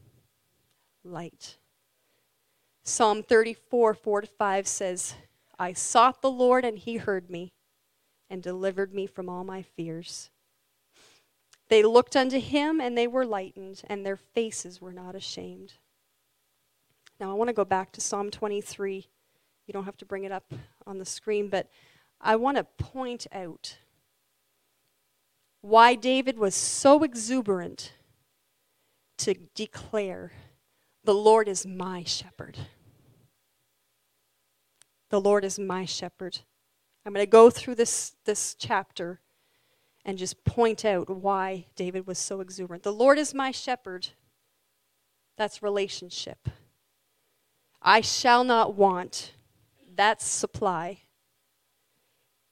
light. 1.04 1.58
Psalm 2.82 3.22
34, 3.22 3.94
4 3.94 4.20
to 4.22 4.26
5 4.26 4.66
says, 4.66 5.14
I 5.60 5.72
sought 5.72 6.22
the 6.22 6.30
Lord, 6.30 6.64
and 6.64 6.78
he 6.78 6.96
heard 6.96 7.30
me 7.30 7.52
and 8.30 8.42
delivered 8.42 8.94
me 8.94 9.06
from 9.06 9.28
all 9.28 9.44
my 9.44 9.62
fears. 9.62 10.30
They 11.68 11.82
looked 11.82 12.16
unto 12.16 12.40
him, 12.40 12.80
and 12.80 12.96
they 12.96 13.06
were 13.06 13.26
lightened, 13.26 13.82
and 13.88 14.04
their 14.04 14.16
faces 14.16 14.80
were 14.80 14.92
not 14.92 15.14
ashamed. 15.14 15.74
Now, 17.20 17.30
I 17.30 17.34
want 17.34 17.48
to 17.48 17.54
go 17.54 17.64
back 17.64 17.92
to 17.92 18.00
Psalm 18.00 18.30
23. 18.30 19.06
You 19.66 19.72
don't 19.72 19.84
have 19.84 19.96
to 19.98 20.06
bring 20.06 20.24
it 20.24 20.32
up 20.32 20.52
on 20.86 20.98
the 20.98 21.04
screen, 21.04 21.48
but 21.48 21.68
I 22.20 22.36
want 22.36 22.56
to 22.56 22.64
point 22.64 23.26
out 23.32 23.78
why 25.60 25.94
David 25.94 26.38
was 26.38 26.54
so 26.54 27.02
exuberant 27.02 27.92
to 29.18 29.34
declare, 29.54 30.32
The 31.04 31.14
Lord 31.14 31.48
is 31.48 31.66
my 31.66 32.04
shepherd. 32.04 32.56
The 35.10 35.20
Lord 35.20 35.44
is 35.44 35.58
my 35.58 35.84
shepherd. 35.84 36.40
I'm 37.04 37.12
going 37.12 37.24
to 37.24 37.30
go 37.30 37.50
through 37.50 37.76
this, 37.76 38.16
this 38.24 38.54
chapter 38.54 39.20
and 40.04 40.18
just 40.18 40.44
point 40.44 40.84
out 40.84 41.08
why 41.08 41.66
David 41.76 42.06
was 42.06 42.18
so 42.18 42.40
exuberant. 42.40 42.82
The 42.82 42.92
Lord 42.92 43.18
is 43.18 43.34
my 43.34 43.50
shepherd. 43.50 44.08
That's 45.36 45.62
relationship. 45.62 46.48
I 47.80 48.00
shall 48.00 48.44
not 48.44 48.74
want. 48.74 49.32
That's 49.94 50.24
supply. 50.24 51.00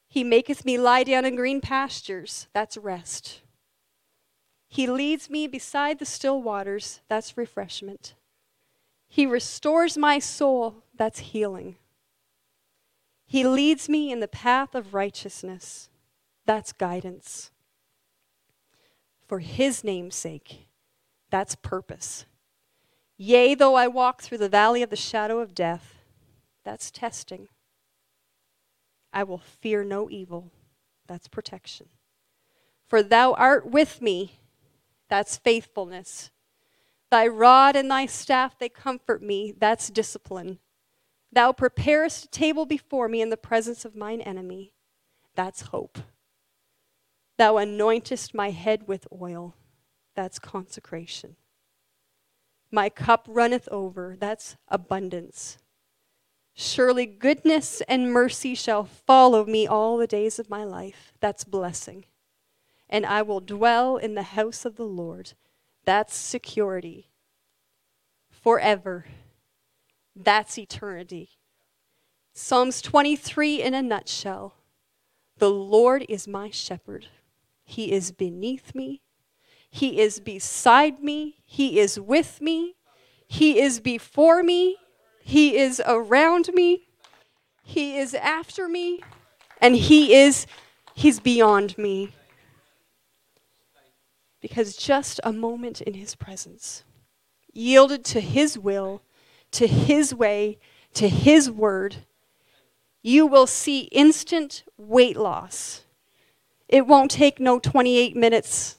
He 0.09 0.25
maketh 0.25 0.65
me 0.65 0.79
lie 0.79 1.05
down 1.05 1.25
in 1.25 1.37
green 1.37 1.61
pastures. 1.61 2.47
That's 2.53 2.77
rest. 2.77 3.43
He 4.69 4.87
leads 4.87 5.31
me 5.31 5.47
beside 5.47 5.99
the 5.99 6.05
still 6.05 6.43
waters. 6.43 7.01
That's 7.09 7.37
refreshment. 7.37 8.15
He 9.09 9.27
restores 9.27 9.97
my 9.97 10.19
soul. 10.19 10.85
That's 10.95 11.21
healing. 11.21 11.77
He 13.27 13.45
leads 13.45 13.89
me 13.89 14.13
in 14.13 14.21
the 14.21 14.29
path 14.29 14.75
of 14.75 14.95
righteousness 14.95 15.89
that's 16.47 16.73
guidance. 16.73 17.51
For 19.27 19.41
his 19.41 19.83
name's 19.83 20.15
sake, 20.15 20.69
that's 21.31 21.57
purpose. 21.57 22.25
Yea, 23.19 23.55
though 23.55 23.75
I 23.75 23.89
walk 23.89 24.23
through 24.23 24.39
the 24.39 24.49
valley 24.49 24.83
of 24.83 24.91
the 24.91 24.97
shadow 24.97 25.41
of 25.41 25.55
death, 25.55 25.97
that's 26.65 26.91
testing. 26.91 27.49
I 29.13 29.25
will 29.25 29.39
fear 29.39 29.83
no 29.83 30.09
evil, 30.09 30.53
that's 31.09 31.27
protection. 31.27 31.89
For 32.87 33.03
thou 33.03 33.33
art 33.33 33.67
with 33.67 34.01
me, 34.01 34.39
that's 35.09 35.37
faithfulness. 35.37 36.31
Thy 37.11 37.27
rod 37.27 37.75
and 37.75 37.91
thy 37.91 38.07
staff, 38.07 38.57
they 38.59 38.69
comfort 38.69 39.23
me, 39.23 39.53
that's 39.57 39.91
discipline. 39.91 40.59
Thou 41.33 41.53
preparest 41.53 42.25
a 42.25 42.29
table 42.29 42.67
before 42.67 43.09
me 43.09 43.21
in 43.21 43.31
the 43.31 43.37
presence 43.37 43.85
of 43.85 43.95
mine 43.95 44.21
enemy, 44.21 44.73
that's 45.35 45.63
hope. 45.63 45.99
Thou 47.37 47.55
anointest 47.55 48.35
my 48.35 48.51
head 48.51 48.89
with 48.89 49.07
oil. 49.13 49.55
That's 50.15 50.39
consecration. 50.39 51.37
My 52.71 52.89
cup 52.89 53.27
runneth 53.29 53.69
over. 53.71 54.17
That's 54.19 54.57
abundance. 54.69 55.59
Surely 56.55 57.05
goodness 57.05 57.83
and 57.83 58.11
mercy 58.11 58.55
shall 58.55 58.85
follow 58.85 59.45
me 59.45 59.67
all 59.67 59.99
the 59.99 60.07
days 60.07 60.39
of 60.39 60.49
my 60.49 60.65
life. 60.65 61.13
That's 61.21 61.45
blessing. 61.45 62.07
And 62.89 63.05
I 63.05 63.21
will 63.21 63.41
dwell 63.41 63.99
in 63.99 64.15
the 64.15 64.23
house 64.23 64.65
of 64.65 64.77
the 64.77 64.87
Lord. 64.87 65.35
That's 65.85 66.17
security. 66.17 67.11
Forever. 68.31 69.05
That's 70.17 70.59
eternity. 70.59 71.29
Psalms 72.33 72.81
23 72.81 73.63
in 73.63 73.75
a 73.75 73.83
nutshell. 73.83 74.55
The 75.39 75.51
Lord 75.51 76.07
is 76.09 76.27
my 76.27 76.51
shepherd. 76.51 77.09
He 77.63 77.93
is 77.93 78.13
beneath 78.13 78.75
me. 78.75 79.03
He 79.69 80.01
is 80.01 80.21
beside 80.21 81.03
me. 81.03 81.37
He 81.45 81.79
is 81.79 82.01
with 82.01 82.41
me. 82.41 82.77
He 83.29 83.61
is 83.61 83.79
before 83.79 84.43
me. 84.43 84.77
He 85.23 85.59
is 85.59 85.83
around 85.87 86.51
me. 86.55 86.89
He 87.63 87.99
is 87.99 88.15
after 88.15 88.69
me. 88.69 89.01
And 89.61 89.77
He 89.77 90.15
is, 90.15 90.47
He's 90.95 91.21
beyond 91.21 91.77
me. 91.77 92.15
Because 94.41 94.77
just 94.77 95.21
a 95.25 95.33
moment 95.33 95.81
in 95.83 95.95
His 95.95 96.15
presence 96.15 96.85
yielded 97.53 98.05
to 98.07 98.21
His 98.21 98.59
will, 98.59 99.03
to 99.57 99.67
His 99.67 100.15
way, 100.15 100.59
to 100.95 101.09
His 101.09 101.51
word, 101.51 101.97
you 103.03 103.27
will 103.27 103.47
see 103.47 103.83
instant 103.93 104.65
weight 104.77 105.17
loss. 105.17 105.83
It 106.69 106.87
won't 106.87 107.11
take 107.11 107.41
no 107.41 107.59
28 107.59 108.17
minutes. 108.17 108.77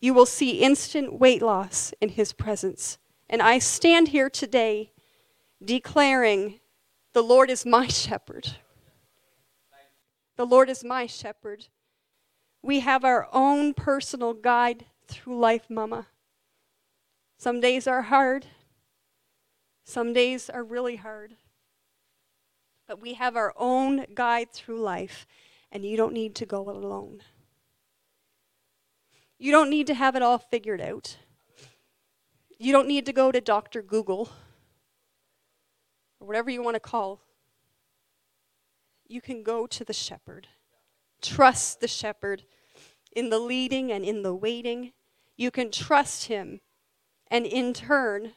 You 0.00 0.14
will 0.14 0.26
see 0.26 0.60
instant 0.60 1.18
weight 1.18 1.42
loss 1.42 1.92
in 2.00 2.10
His 2.10 2.32
presence. 2.32 2.98
And 3.28 3.42
I 3.42 3.58
stand 3.58 4.08
here 4.08 4.30
today 4.30 4.92
declaring, 5.62 6.60
The 7.12 7.22
Lord 7.22 7.50
is 7.50 7.66
my 7.66 7.86
shepherd. 7.86 8.56
The 10.36 10.46
Lord 10.46 10.70
is 10.70 10.82
my 10.82 11.06
shepherd. 11.06 11.66
We 12.62 12.80
have 12.80 13.04
our 13.04 13.28
own 13.30 13.74
personal 13.74 14.32
guide 14.32 14.86
through 15.06 15.38
life, 15.38 15.68
Mama. 15.68 16.06
Some 17.36 17.60
days 17.60 17.86
are 17.86 18.02
hard, 18.02 18.46
some 19.90 20.12
days 20.12 20.48
are 20.48 20.62
really 20.62 20.96
hard. 20.96 21.34
But 22.86 23.00
we 23.00 23.14
have 23.14 23.36
our 23.36 23.52
own 23.56 24.06
guide 24.14 24.52
through 24.52 24.80
life, 24.80 25.26
and 25.72 25.84
you 25.84 25.96
don't 25.96 26.12
need 26.12 26.34
to 26.36 26.46
go 26.46 26.70
it 26.70 26.76
alone. 26.76 27.22
You 29.38 29.52
don't 29.52 29.70
need 29.70 29.86
to 29.88 29.94
have 29.94 30.16
it 30.16 30.22
all 30.22 30.38
figured 30.38 30.80
out. 30.80 31.16
You 32.58 32.72
don't 32.72 32.88
need 32.88 33.06
to 33.06 33.12
go 33.12 33.32
to 33.32 33.40
Dr. 33.40 33.82
Google 33.82 34.30
or 36.20 36.26
whatever 36.26 36.50
you 36.50 36.62
want 36.62 36.74
to 36.74 36.80
call. 36.80 37.20
You 39.08 39.20
can 39.20 39.42
go 39.42 39.66
to 39.66 39.84
the 39.84 39.92
shepherd. 39.92 40.46
Trust 41.22 41.80
the 41.80 41.88
shepherd 41.88 42.44
in 43.12 43.30
the 43.30 43.38
leading 43.38 43.90
and 43.90 44.04
in 44.04 44.22
the 44.22 44.34
waiting. 44.34 44.92
You 45.36 45.50
can 45.50 45.70
trust 45.70 46.26
him, 46.26 46.60
and 47.28 47.46
in 47.46 47.72
turn, 47.72 48.34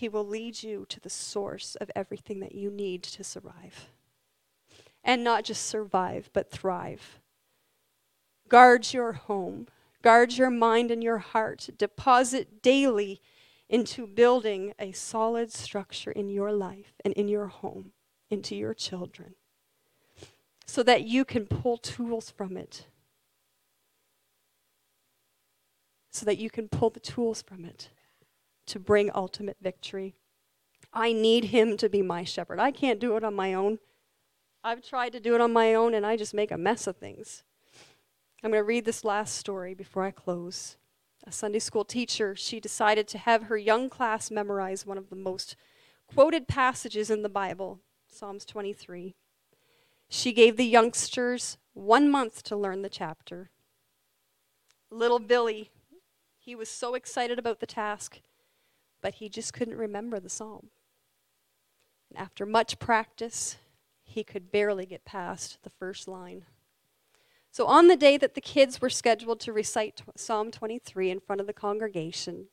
he 0.00 0.08
will 0.08 0.26
lead 0.26 0.62
you 0.62 0.86
to 0.88 0.98
the 0.98 1.10
source 1.10 1.74
of 1.74 1.90
everything 1.94 2.40
that 2.40 2.54
you 2.54 2.70
need 2.70 3.02
to 3.02 3.22
survive. 3.22 3.90
And 5.04 5.22
not 5.22 5.44
just 5.44 5.66
survive, 5.66 6.30
but 6.32 6.50
thrive. 6.50 7.20
Guard 8.48 8.94
your 8.94 9.12
home, 9.12 9.68
guard 10.00 10.32
your 10.32 10.48
mind 10.48 10.90
and 10.90 11.04
your 11.04 11.18
heart. 11.18 11.68
Deposit 11.76 12.62
daily 12.62 13.20
into 13.68 14.06
building 14.06 14.72
a 14.78 14.92
solid 14.92 15.52
structure 15.52 16.10
in 16.10 16.30
your 16.30 16.50
life 16.50 16.94
and 17.04 17.12
in 17.12 17.28
your 17.28 17.48
home, 17.48 17.92
into 18.30 18.56
your 18.56 18.72
children, 18.72 19.34
so 20.64 20.82
that 20.82 21.04
you 21.04 21.26
can 21.26 21.44
pull 21.44 21.76
tools 21.76 22.30
from 22.30 22.56
it 22.56 22.86
so 26.12 26.26
that 26.26 26.38
you 26.38 26.50
can 26.50 26.68
pull 26.68 26.90
the 26.90 27.00
tools 27.00 27.40
from 27.40 27.64
it 27.64 27.90
to 28.70 28.78
bring 28.78 29.10
ultimate 29.14 29.56
victory. 29.60 30.14
I 30.92 31.12
need 31.12 31.46
him 31.46 31.76
to 31.76 31.88
be 31.88 32.02
my 32.02 32.24
shepherd. 32.24 32.58
I 32.58 32.70
can't 32.70 33.00
do 33.00 33.16
it 33.16 33.24
on 33.24 33.34
my 33.34 33.54
own. 33.54 33.78
I've 34.62 34.82
tried 34.82 35.12
to 35.12 35.20
do 35.20 35.34
it 35.34 35.40
on 35.40 35.52
my 35.52 35.74
own 35.74 35.94
and 35.94 36.06
I 36.06 36.16
just 36.16 36.34
make 36.34 36.50
a 36.50 36.58
mess 36.58 36.86
of 36.86 36.96
things. 36.96 37.42
I'm 38.42 38.50
going 38.50 38.60
to 38.60 38.66
read 38.66 38.84
this 38.84 39.04
last 39.04 39.36
story 39.36 39.74
before 39.74 40.04
I 40.04 40.10
close. 40.10 40.76
A 41.26 41.32
Sunday 41.32 41.58
school 41.58 41.84
teacher, 41.84 42.34
she 42.34 42.60
decided 42.60 43.06
to 43.08 43.18
have 43.18 43.44
her 43.44 43.58
young 43.58 43.90
class 43.90 44.30
memorize 44.30 44.86
one 44.86 44.98
of 44.98 45.10
the 45.10 45.16
most 45.16 45.56
quoted 46.06 46.48
passages 46.48 47.10
in 47.10 47.22
the 47.22 47.28
Bible, 47.28 47.80
Psalms 48.08 48.44
23. 48.44 49.14
She 50.08 50.32
gave 50.32 50.56
the 50.56 50.64
youngsters 50.64 51.58
one 51.74 52.10
month 52.10 52.42
to 52.44 52.56
learn 52.56 52.82
the 52.82 52.88
chapter. 52.88 53.50
Little 54.90 55.20
Billy 55.20 55.70
he 56.40 56.54
was 56.54 56.70
so 56.70 56.94
excited 56.94 57.38
about 57.38 57.60
the 57.60 57.66
task, 57.66 58.20
but 59.00 59.14
he 59.14 59.28
just 59.28 59.52
couldn't 59.52 59.76
remember 59.76 60.20
the 60.20 60.28
psalm. 60.28 60.70
And 62.10 62.18
after 62.18 62.44
much 62.44 62.78
practice, 62.78 63.56
he 64.02 64.24
could 64.24 64.50
barely 64.50 64.86
get 64.86 65.04
past 65.04 65.58
the 65.62 65.70
first 65.70 66.08
line. 66.08 66.44
So, 67.52 67.66
on 67.66 67.88
the 67.88 67.96
day 67.96 68.16
that 68.16 68.34
the 68.34 68.40
kids 68.40 68.80
were 68.80 68.90
scheduled 68.90 69.40
to 69.40 69.52
recite 69.52 70.02
Psalm 70.16 70.50
23 70.50 71.10
in 71.10 71.20
front 71.20 71.40
of 71.40 71.46
the 71.46 71.52
congregation, 71.52 72.46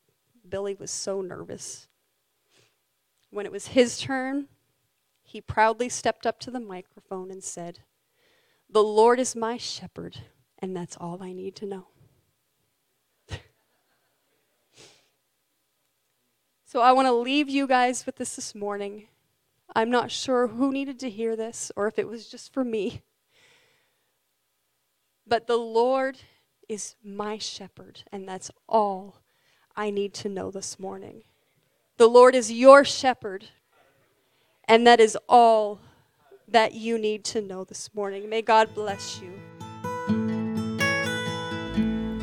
Billy 0.48 0.74
was 0.74 0.90
so 0.90 1.22
nervous. 1.22 1.88
When 3.30 3.46
it 3.46 3.52
was 3.52 3.68
his 3.68 4.00
turn, 4.00 4.48
he 5.24 5.42
proudly 5.42 5.90
stepped 5.90 6.26
up 6.26 6.40
to 6.40 6.52
the 6.52 6.60
microphone 6.60 7.30
and 7.30 7.44
said, 7.44 7.80
The 8.70 8.84
Lord 8.84 9.20
is 9.20 9.36
my 9.36 9.58
shepherd, 9.58 10.18
and 10.60 10.76
that's 10.76 10.98
all 10.98 11.22
I 11.22 11.34
need 11.34 11.56
to 11.58 11.66
know. 11.66 11.88
So 16.70 16.82
I 16.82 16.92
want 16.92 17.06
to 17.06 17.14
leave 17.14 17.48
you 17.48 17.66
guys 17.66 18.06
with 18.06 18.18
this 18.18 18.36
this 18.36 18.54
morning. 18.54 19.08
I'm 19.74 19.90
not 19.90 20.12
sure 20.12 20.48
who 20.48 20.74
needed 20.74 21.00
to 21.00 21.10
hear 21.10 21.38
this 21.38 21.72
or 21.78 21.88
if 21.88 21.98
it 21.98 22.10
was 22.10 22.28
just 22.28 22.52
for 22.52 22.66
me. 22.66 23.04
But 25.26 25.48
the 25.48 25.56
Lord 25.56 26.18
is 26.68 26.96
my 27.02 27.38
shepherd, 27.38 28.04
and 28.12 28.28
that's 28.28 28.52
all 28.68 29.22
I 29.78 29.92
need 29.92 30.14
to 30.16 30.28
know 30.28 30.52
this 30.52 30.78
morning. 30.78 31.24
The 31.96 32.10
Lord 32.10 32.36
is 32.36 32.52
your 32.52 32.84
shepherd, 32.84 33.46
and 34.66 34.86
that 34.86 35.00
is 35.00 35.18
all 35.30 35.80
that 36.50 36.74
you 36.74 36.98
need 36.98 37.24
to 37.26 37.42
know 37.42 37.64
this 37.64 37.96
morning. 37.96 38.28
May 38.28 38.42
God 38.42 38.76
bless 38.76 39.22
you. 39.22 39.32